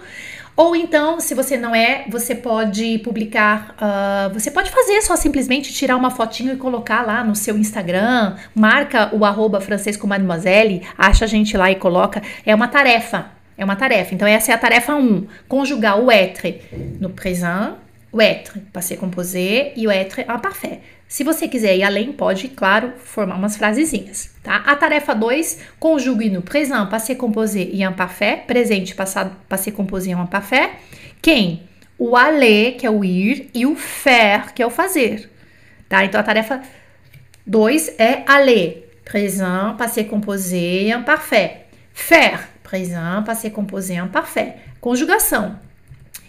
Ou 0.60 0.76
então, 0.76 1.20
se 1.20 1.34
você 1.34 1.56
não 1.56 1.74
é, 1.74 2.04
você 2.06 2.34
pode 2.34 2.98
publicar, 2.98 3.74
uh, 3.80 4.30
você 4.34 4.50
pode 4.50 4.70
fazer 4.70 5.00
só 5.00 5.16
simplesmente 5.16 5.72
tirar 5.72 5.96
uma 5.96 6.10
fotinho 6.10 6.52
e 6.52 6.56
colocar 6.56 7.00
lá 7.00 7.24
no 7.24 7.34
seu 7.34 7.56
Instagram, 7.56 8.36
marca 8.54 9.08
o 9.16 9.24
arroba 9.24 9.58
mademoiselle, 10.06 10.86
acha 10.98 11.24
a 11.24 11.28
gente 11.28 11.56
lá 11.56 11.70
e 11.70 11.76
coloca. 11.76 12.22
É 12.44 12.54
uma 12.54 12.68
tarefa, 12.68 13.30
é 13.56 13.64
uma 13.64 13.74
tarefa. 13.74 14.14
Então, 14.14 14.28
essa 14.28 14.52
é 14.52 14.54
a 14.54 14.58
tarefa 14.58 14.94
1, 14.94 14.98
um, 14.98 15.26
conjugar 15.48 15.98
o 15.98 16.12
être 16.12 16.60
no 17.00 17.08
présent, 17.08 17.76
o 18.12 18.20
être 18.20 18.60
passé 18.70 18.98
composé 18.98 19.72
e 19.74 19.86
o 19.86 19.90
être 19.90 20.20
imparfait. 20.20 20.80
Se 21.10 21.24
você 21.24 21.48
quiser 21.48 21.76
ir 21.76 21.82
além, 21.82 22.12
pode, 22.12 22.46
claro, 22.46 22.92
formar 23.02 23.34
umas 23.34 23.56
frasezinhas, 23.56 24.32
tá? 24.44 24.58
A 24.58 24.76
tarefa 24.76 25.12
2, 25.12 25.58
conjugue 25.80 26.30
no 26.30 26.40
présent, 26.40 26.86
passé 26.86 27.16
composé 27.16 27.62
e 27.64 27.82
imparfait, 27.82 28.44
presente, 28.46 28.94
passado, 28.94 29.36
passé 29.48 29.72
composé 29.72 30.10
e 30.10 30.14
imparfait. 30.14 30.70
Quem? 31.20 31.64
O 31.98 32.16
aller, 32.16 32.76
que 32.76 32.86
é 32.86 32.90
o 32.90 33.04
ir, 33.04 33.50
e 33.52 33.66
o 33.66 33.74
faire, 33.74 34.52
que 34.54 34.62
é 34.62 34.66
o 34.66 34.70
fazer, 34.70 35.28
tá? 35.88 36.04
Então 36.04 36.20
a 36.20 36.22
tarefa 36.22 36.62
2 37.44 37.96
é 37.98 38.22
aller, 38.24 38.88
présent, 39.04 39.74
passé 39.76 40.04
composé 40.04 40.82
e 40.84 40.92
imparfait. 40.92 41.66
Faire, 41.92 42.48
présent, 42.62 43.24
passé 43.24 43.50
composé 43.50 43.94
e 43.94 43.98
imparfait. 43.98 44.58
Conjugação, 44.80 45.58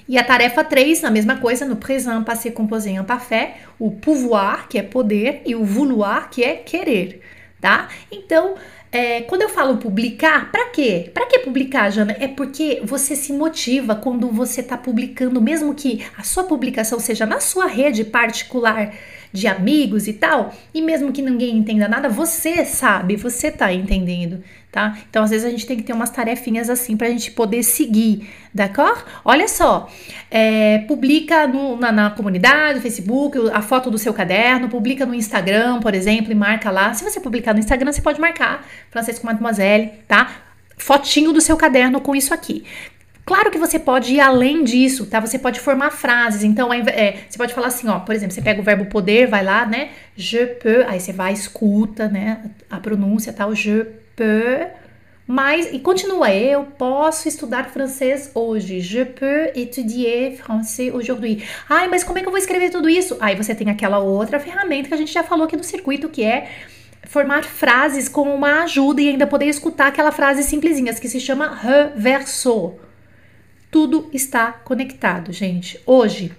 e 0.08 0.18
a 0.18 0.24
tarefa 0.24 0.64
3, 0.64 1.04
a 1.04 1.12
mesma 1.12 1.38
coisa, 1.38 1.66
no 1.66 1.76
présent, 1.76 2.24
passé, 2.24 2.52
composé, 2.52 2.92
imparfait, 2.92 3.54
o 3.80 3.92
pouvoir, 3.92 4.68
que 4.68 4.78
é 4.78 4.84
poder, 4.84 5.42
e 5.46 5.56
o 5.56 5.64
vouloir, 5.64 6.30
que 6.30 6.44
é 6.44 6.56
querer, 6.56 7.22
tá? 7.60 7.90
Então, 8.12 8.56
é, 8.92 9.22
quando 9.22 9.44
eu 9.44 9.50
falo 9.50 9.78
publicar, 9.78 10.52
para 10.52 10.70
quê? 10.70 11.10
Para 11.14 11.26
que 11.26 11.40
publicar, 11.40 11.90
Jana? 11.90 12.16
É 12.20 12.28
porque 12.28 12.82
você 12.84 13.16
se 13.16 13.32
motiva 13.32 13.96
quando 13.96 14.28
você 14.30 14.60
está 14.60 14.78
publicando, 14.78 15.42
mesmo 15.42 15.74
que 15.74 16.06
a 16.18 16.24
sua 16.24 16.44
publicação 16.44 17.00
seja 17.00 17.26
na 17.26 17.40
sua 17.40 17.68
rede 17.68 18.04
particular 18.04 18.94
de 19.32 19.48
amigos 19.48 20.08
e 20.08 20.14
tal, 20.14 20.54
e 20.74 20.82
mesmo 20.82 21.14
que 21.14 21.22
ninguém 21.22 21.56
entenda 21.56 21.88
nada, 21.88 22.10
você 22.10 22.66
sabe, 22.66 23.16
você 23.16 23.50
tá 23.50 23.72
entendendo, 23.72 24.44
tá? 24.72 24.98
Então, 25.10 25.24
às 25.24 25.30
vezes 25.30 25.46
a 25.46 25.50
gente 25.50 25.66
tem 25.68 25.76
que 25.76 25.84
ter 25.84 25.92
umas 25.92 26.10
tarefinhas 26.10 26.70
assim 26.70 26.96
pra 26.96 27.10
gente 27.10 27.32
poder 27.32 27.62
seguir, 27.62 28.30
d'accord? 28.54 29.04
Olha 29.26 29.48
só, 29.48 29.90
é, 30.30 30.80
publica 30.88 31.46
no, 31.46 31.76
na, 31.76 31.92
na 31.92 32.10
comunidade, 32.10 32.76
no 32.76 32.82
Facebook, 32.82 33.38
a 33.52 33.62
foto 33.62 33.92
do 33.92 33.98
seu 33.98 34.14
caderno, 34.14 34.70
publica 34.70 35.06
no 35.06 35.14
Instagram, 35.14 35.82
por 35.82 35.94
exemplo, 35.94 36.32
e 36.32 36.36
marca 36.36 36.72
lá. 36.72 36.94
Se 36.94 37.04
você 37.04 37.20
publicar 37.20 37.54
no 37.54 37.60
Instagram, 37.60 37.92
você 37.92 38.02
pode 38.02 38.22
marcar 38.22 38.66
Francisco 38.90 39.26
Mademoiselle, 39.26 39.92
tá? 40.08 40.32
Fotinho 40.78 41.34
do 41.34 41.42
seu 41.42 41.58
caderno 41.58 42.00
com 42.00 42.16
isso 42.16 42.34
aqui. 42.34 42.64
Claro 43.26 43.52
que 43.52 43.58
você 43.58 43.78
pode 43.78 44.16
ir 44.16 44.20
além 44.20 44.64
disso, 44.64 45.06
tá? 45.06 45.20
Você 45.20 45.38
pode 45.38 45.60
formar 45.60 45.92
frases. 45.92 46.44
Então, 46.44 46.74
é, 46.74 47.18
você 47.30 47.38
pode 47.38 47.54
falar 47.54 47.68
assim, 47.68 47.88
ó, 47.88 48.00
por 48.00 48.16
exemplo, 48.16 48.34
você 48.34 48.42
pega 48.42 48.60
o 48.60 48.64
verbo 48.64 48.86
poder, 48.86 49.28
vai 49.28 49.44
lá, 49.44 49.66
né? 49.66 49.90
Je 50.16 50.46
peux, 50.46 50.84
aí 50.88 51.00
você 51.00 51.14
vai, 51.14 51.34
escuta, 51.34 52.08
né? 52.08 52.42
A 52.70 52.80
pronúncia 52.80 53.32
tal, 53.32 53.54
je 53.54 53.86
peux. 54.22 54.68
Mas, 55.26 55.72
e 55.72 55.80
continua, 55.80 56.30
eu 56.32 56.66
posso 56.66 57.28
estudar 57.28 57.72
francês 57.72 58.30
hoje. 58.36 58.82
Je 58.82 59.06
peux 59.06 59.52
étudier 59.56 60.36
français 60.36 60.94
aujourd'hui. 60.94 61.44
Ai, 61.70 61.88
mas 61.88 62.04
como 62.04 62.20
é 62.20 62.22
que 62.22 62.28
eu 62.28 62.32
vou 62.32 62.38
escrever 62.38 62.70
tudo 62.70 62.90
isso? 62.90 63.18
Aí 63.20 63.36
você 63.36 63.56
tem 63.56 63.70
aquela 63.70 64.00
outra 64.00 64.40
ferramenta 64.40 64.90
que 64.90 64.94
a 64.94 64.98
gente 64.98 65.14
já 65.14 65.24
falou 65.24 65.46
aqui 65.46 65.56
no 65.56 65.64
circuito, 65.64 66.10
que 66.10 66.24
é 66.24 66.50
formar 67.08 67.44
frases 67.44 68.08
com 68.08 68.24
uma 68.34 68.64
ajuda 68.64 69.02
e 69.02 69.10
ainda 69.10 69.26
poder 69.26 69.46
escutar 69.46 69.88
aquela 69.88 70.12
frase 70.12 70.44
simplesinha, 70.44 70.94
que 70.94 71.08
se 71.08 71.20
chama 71.20 71.56
reverso. 71.56 72.74
Tudo 73.72 74.10
está 74.12 74.52
conectado, 74.52 75.32
gente. 75.32 75.80
Hoje 75.86 76.32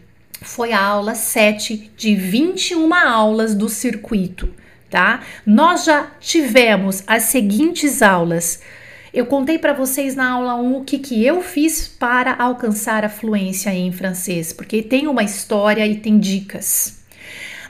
foi 0.42 0.72
a 0.72 0.80
aula 0.80 1.14
7 1.14 1.92
de 1.96 2.14
21 2.14 2.92
aulas 2.94 3.54
do 3.54 3.68
circuito, 3.68 4.52
tá? 4.92 5.22
Nós 5.44 5.84
já 5.84 6.06
tivemos 6.20 7.02
as 7.06 7.24
seguintes 7.24 8.02
aulas. 8.02 8.60
Eu 9.12 9.24
contei 9.24 9.58
para 9.58 9.72
vocês 9.72 10.14
na 10.14 10.30
aula 10.32 10.54
1 10.54 10.76
o 10.76 10.84
que, 10.84 10.98
que 10.98 11.24
eu 11.24 11.42
fiz 11.42 11.88
para 11.88 12.34
alcançar 12.34 13.02
a 13.04 13.08
fluência 13.08 13.70
em 13.74 13.90
francês, 13.90 14.52
porque 14.52 14.82
tem 14.82 15.06
uma 15.06 15.22
história 15.22 15.86
e 15.86 15.96
tem 15.96 16.18
dicas. 16.18 17.00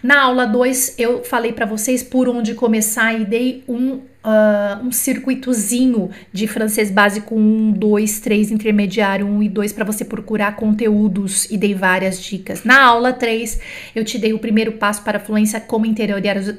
Na 0.03 0.23
aula 0.23 0.47
2, 0.47 0.97
eu 0.99 1.23
falei 1.23 1.53
para 1.53 1.65
vocês 1.65 2.03
por 2.03 2.29
onde 2.29 2.55
começar 2.55 3.15
e 3.15 3.25
dei 3.25 3.63
um 3.69 4.01
uh, 4.25 4.85
um 4.85 4.93
circuitozinho 4.93 6.11
de 6.33 6.47
francês 6.47 6.91
básico 6.91 7.35
1, 7.35 7.73
2, 7.73 8.21
3, 8.21 8.51
intermediário 8.51 9.27
1 9.27 9.43
e 9.43 9.49
2 9.49 9.73
para 9.73 9.85
você 9.85 10.05
procurar 10.05 10.57
conteúdos 10.57 11.51
e 11.51 11.57
dei 11.57 11.75
várias 11.75 12.23
dicas. 12.23 12.65
Na 12.65 12.83
aula 12.83 13.13
3, 13.13 13.61
eu 13.95 14.05
te 14.05 14.19
dei 14.19 14.33
o 14.33 14.39
primeiro 14.39 14.73
passo 14.73 15.03
para 15.03 15.19
a 15.19 15.21
fluência 15.21 15.61
como 15.61 15.87
interiorizar, 15.87 16.57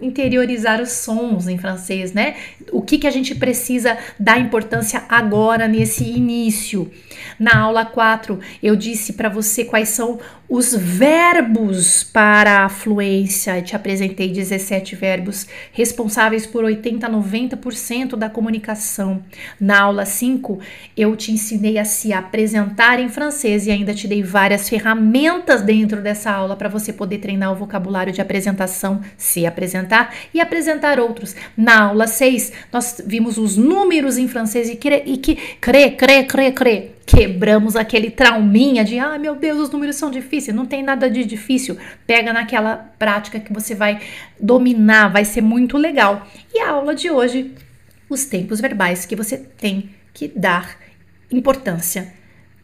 interiorizar 0.00 0.80
os 0.80 0.92
sons 0.92 1.48
em 1.48 1.58
francês, 1.58 2.12
né? 2.12 2.36
O 2.72 2.82
que, 2.82 2.98
que 2.98 3.06
a 3.06 3.10
gente 3.10 3.34
precisa 3.34 3.96
dar 4.18 4.38
importância 4.38 5.02
agora 5.08 5.66
nesse 5.66 6.04
início. 6.04 6.90
Na 7.38 7.58
aula 7.58 7.84
4, 7.84 8.38
eu 8.62 8.76
disse 8.76 9.14
para 9.14 9.28
você 9.28 9.64
quais 9.64 9.88
são 9.90 10.18
os 10.48 10.74
verbos 10.74 12.02
para 12.02 12.64
a 12.64 12.68
fluência. 12.68 13.58
Eu 13.58 13.64
te 13.64 13.76
apresentei 13.76 14.28
17 14.28 14.96
verbos 14.96 15.46
responsáveis 15.72 16.09
responsáveis 16.10 16.44
por 16.44 16.64
80 16.64 17.06
a 17.06 17.10
90% 17.10 18.16
da 18.16 18.28
comunicação. 18.28 19.22
Na 19.60 19.82
aula 19.82 20.04
5, 20.04 20.58
eu 20.96 21.14
te 21.14 21.30
ensinei 21.30 21.78
a 21.78 21.84
se 21.84 22.12
apresentar 22.12 22.98
em 22.98 23.08
francês 23.08 23.66
e 23.66 23.70
ainda 23.70 23.94
te 23.94 24.08
dei 24.08 24.20
várias 24.20 24.68
ferramentas 24.68 25.62
dentro 25.62 26.02
dessa 26.02 26.32
aula 26.32 26.56
para 26.56 26.68
você 26.68 26.92
poder 26.92 27.18
treinar 27.18 27.52
o 27.52 27.54
vocabulário 27.54 28.12
de 28.12 28.20
apresentação, 28.20 29.00
se 29.16 29.46
apresentar 29.46 30.12
e 30.34 30.40
apresentar 30.40 30.98
outros. 30.98 31.36
Na 31.56 31.84
aula 31.84 32.08
6, 32.08 32.52
nós 32.72 33.00
vimos 33.06 33.38
os 33.38 33.56
números 33.56 34.18
em 34.18 34.26
francês 34.26 34.68
e 34.68 34.74
que, 34.74 35.36
crê, 35.60 35.90
crê, 35.92 36.24
crê, 36.24 36.50
crê 36.50 36.90
quebramos 37.10 37.74
aquele 37.74 38.08
trauminha 38.08 38.84
de, 38.84 38.96
ah, 38.98 39.18
meu 39.18 39.34
Deus, 39.34 39.58
os 39.58 39.70
números 39.70 39.96
são 39.96 40.12
difíceis. 40.12 40.56
Não 40.56 40.64
tem 40.64 40.80
nada 40.80 41.10
de 41.10 41.24
difícil. 41.24 41.76
Pega 42.06 42.32
naquela 42.32 42.76
prática 42.98 43.40
que 43.40 43.52
você 43.52 43.74
vai 43.74 44.00
dominar, 44.38 45.08
vai 45.08 45.24
ser 45.24 45.40
muito 45.40 45.76
legal. 45.76 46.24
E 46.54 46.60
a 46.60 46.70
aula 46.70 46.94
de 46.94 47.10
hoje, 47.10 47.52
os 48.08 48.24
tempos 48.26 48.60
verbais 48.60 49.06
que 49.06 49.16
você 49.16 49.36
tem 49.36 49.90
que 50.14 50.28
dar 50.28 50.78
importância 51.32 52.12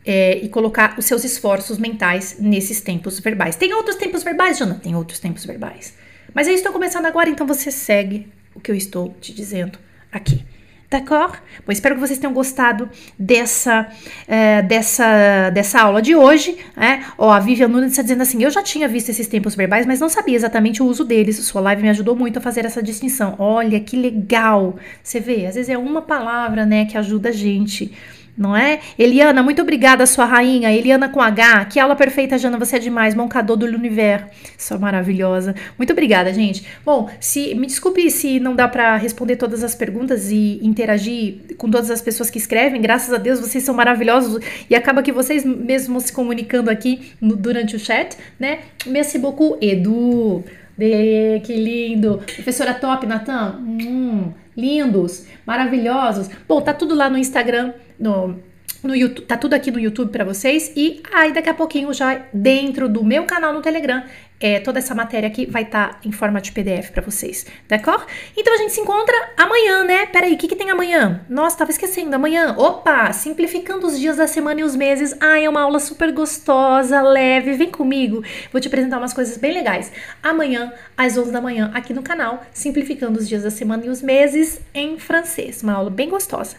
é, 0.05 0.39
e 0.39 0.49
colocar 0.49 0.95
os 0.97 1.05
seus 1.05 1.25
esforços 1.25 1.77
mentais 1.77 2.37
nesses 2.39 2.81
tempos 2.81 3.19
verbais. 3.19 3.57
Tem 3.57 3.75
outros 3.75 3.97
tempos 3.97 4.23
verbais, 4.23 4.59
Jana? 4.59 4.81
Tem 4.81 4.95
outros 4.95 5.19
tempos 5.19 5.45
verbais. 5.45 5.95
Mas 6.33 6.47
eu 6.47 6.55
estou 6.55 6.73
começando 6.73 7.07
agora, 7.07 7.29
então 7.29 7.47
você 7.47 7.73
segue 7.73 8.29
o 8.55 8.61
que 8.61 8.71
eu 8.71 8.77
estou 8.77 9.13
te 9.21 9.35
dizendo 9.35 9.77
aqui. 10.13 10.45
D'accord? 10.89 11.39
Bom, 11.67 11.73
espero 11.73 11.97
que 11.97 12.01
vocês 12.01 12.19
tenham 12.19 12.33
gostado 12.33 12.89
dessa, 13.19 13.89
é, 14.29 14.63
dessa, 14.63 15.51
dessa 15.51 15.81
aula 15.81 16.01
de 16.01 16.15
hoje. 16.15 16.57
Né? 16.77 17.05
Ó, 17.19 17.31
a 17.31 17.41
Vivian 17.41 17.69
Nunes 17.69 17.91
está 17.91 18.03
dizendo 18.03 18.23
assim: 18.23 18.43
eu 18.43 18.51
já 18.51 18.63
tinha 18.63 18.87
visto 18.87 19.09
esses 19.09 19.27
tempos 19.27 19.57
verbais, 19.57 19.85
mas 19.85 19.99
não 19.99 20.09
sabia 20.09 20.37
exatamente 20.37 20.83
o 20.83 20.87
uso 20.87 21.05
deles. 21.05 21.39
Sua 21.39 21.61
live 21.61 21.83
me 21.83 21.89
ajudou 21.91 22.15
muito 22.15 22.39
a 22.39 22.43
fazer 22.43 22.65
essa 22.65 22.83
distinção. 22.83 23.35
Olha 23.39 23.81
que 23.81 23.97
legal! 23.97 24.77
Você 25.03 25.19
vê, 25.19 25.47
às 25.47 25.57
vezes 25.57 25.69
é 25.69 25.77
uma 25.77 26.03
palavra 26.03 26.65
né, 26.65 26.85
que 26.85 26.97
ajuda 26.97 27.31
a 27.31 27.33
gente 27.33 27.93
não 28.37 28.57
é? 28.57 28.81
Eliana, 28.99 29.43
muito 29.43 29.63
obrigada, 29.63 30.05
sua 30.07 30.25
rainha. 30.25 30.73
Eliana 30.73 31.09
com 31.09 31.21
H. 31.21 31.65
Que 31.67 31.81
aula 31.81 31.97
perfeita, 31.97 32.37
Jana. 32.37 32.59
Você 32.59 32.77
é 32.77 32.79
demais. 32.79 33.15
Moncador 33.15 33.57
do 33.57 33.67
universo. 33.67 34.27
Sou 34.59 34.79
maravilhosa. 34.79 35.55
Muito 35.79 35.93
obrigada, 35.93 36.33
gente. 36.33 36.67
Bom, 36.85 37.09
se 37.21 37.55
me 37.55 37.67
desculpe 37.67 38.11
se 38.11 38.39
não 38.39 38.55
dá 38.55 38.69
para 38.69 38.97
responder 38.97 39.37
todas 39.37 39.65
as 39.65 39.75
perguntas 39.75 40.31
e 40.31 40.61
interagir 40.63 41.57
com 41.57 41.71
todas 41.71 41.91
as 41.91 42.03
pessoas 42.03 42.29
que 42.29 42.39
escrevem. 42.39 42.81
Graças 42.81 43.13
a 43.13 43.19
Deus, 43.19 43.41
vocês 43.41 43.65
são 43.65 43.75
maravilhosos 43.75 44.43
e 44.69 44.75
acaba 44.75 45.03
que 45.03 45.13
vocês 45.13 45.45
mesmos 45.45 46.05
se 46.05 46.13
comunicando 46.13 46.71
aqui 46.71 47.13
no, 47.21 47.37
durante 47.37 47.77
o 47.77 47.79
chat, 47.79 48.17
né? 48.39 48.59
Merci 48.87 49.19
beaucoup, 49.19 49.57
Edu. 49.61 50.45
De, 50.77 51.41
que 51.45 51.55
lindo. 51.55 52.19
Professora 52.19 52.75
top, 52.75 53.07
Natan. 53.07 53.59
Hum, 53.61 54.33
lindos, 54.57 55.27
maravilhosos. 55.47 56.29
Bom, 56.49 56.61
tá 56.61 56.73
tudo 56.73 56.95
lá 56.95 57.09
no 57.09 57.19
Instagram 57.19 57.73
no, 57.99 58.39
no 58.83 58.95
YouTube, 58.95 59.27
tá 59.27 59.37
tudo 59.37 59.55
aqui 59.55 59.71
no 59.71 59.79
YouTube 59.79 60.11
para 60.11 60.25
vocês 60.25 60.73
e 60.77 61.03
aí 61.13 61.33
daqui 61.33 61.49
a 61.49 61.55
pouquinho 61.55 61.93
já 61.93 62.27
dentro 62.33 62.89
do 62.89 63.05
meu 63.05 63.25
canal 63.25 63.53
no 63.53 63.61
Telegram, 63.61 64.03
é, 64.41 64.61
toda 64.61 64.79
essa 64.79 64.95
matéria 64.95 65.29
aqui 65.29 65.47
vai 65.47 65.63
estar 65.63 65.95
tá 65.95 66.01
em 66.05 66.13
forma 66.13 66.41
de 66.41 66.53
PDF 66.53 66.91
para 66.91 67.03
vocês, 67.03 67.47
d'accord? 67.69 68.05
Então 68.37 68.55
a 68.55 68.57
gente 68.59 68.73
se 68.73 68.81
encontra 68.81 69.15
amanhã, 69.37 69.85
né? 69.85 70.07
Peraí, 70.07 70.35
o 70.35 70.39
que, 70.39 70.49
que 70.49 70.57
tem 70.57 70.71
amanhã? 70.71 71.25
Nossa, 71.29 71.59
tava 71.59 71.71
esquecendo, 71.71 72.15
amanhã, 72.15 72.55
opa, 72.57 73.13
simplificando 73.13 73.87
os 73.87 73.99
dias 73.99 74.17
da 74.17 74.27
semana 74.27 74.61
e 74.61 74.65
os 74.65 74.77
meses. 74.77 75.17
Ai, 75.21 75.45
é 75.45 75.49
uma 75.49 75.63
aula 75.63 75.79
super 75.79 76.13
gostosa, 76.13 77.01
leve, 77.03 77.53
vem 77.55 77.71
comigo, 77.71 78.23
vou 78.53 78.61
te 78.61 78.69
apresentar 78.69 78.99
umas 78.99 79.13
coisas 79.13 79.37
bem 79.37 79.53
legais. 79.53 79.91
Amanhã, 80.23 80.73
às 80.97 81.17
11 81.17 81.33
da 81.33 81.41
manhã, 81.41 81.71
aqui 81.75 81.93
no 81.93 82.03
canal, 82.03 82.43
simplificando 82.53 83.19
os 83.19 83.29
dias 83.29 83.43
da 83.43 83.51
semana 83.51 83.87
e 83.87 83.89
os 83.89 84.03
meses 84.03 84.61
em 84.75 84.99
francês, 84.99 85.63
uma 85.63 85.73
aula 85.73 85.91
bem 85.91 86.09
gostosa. 86.09 86.57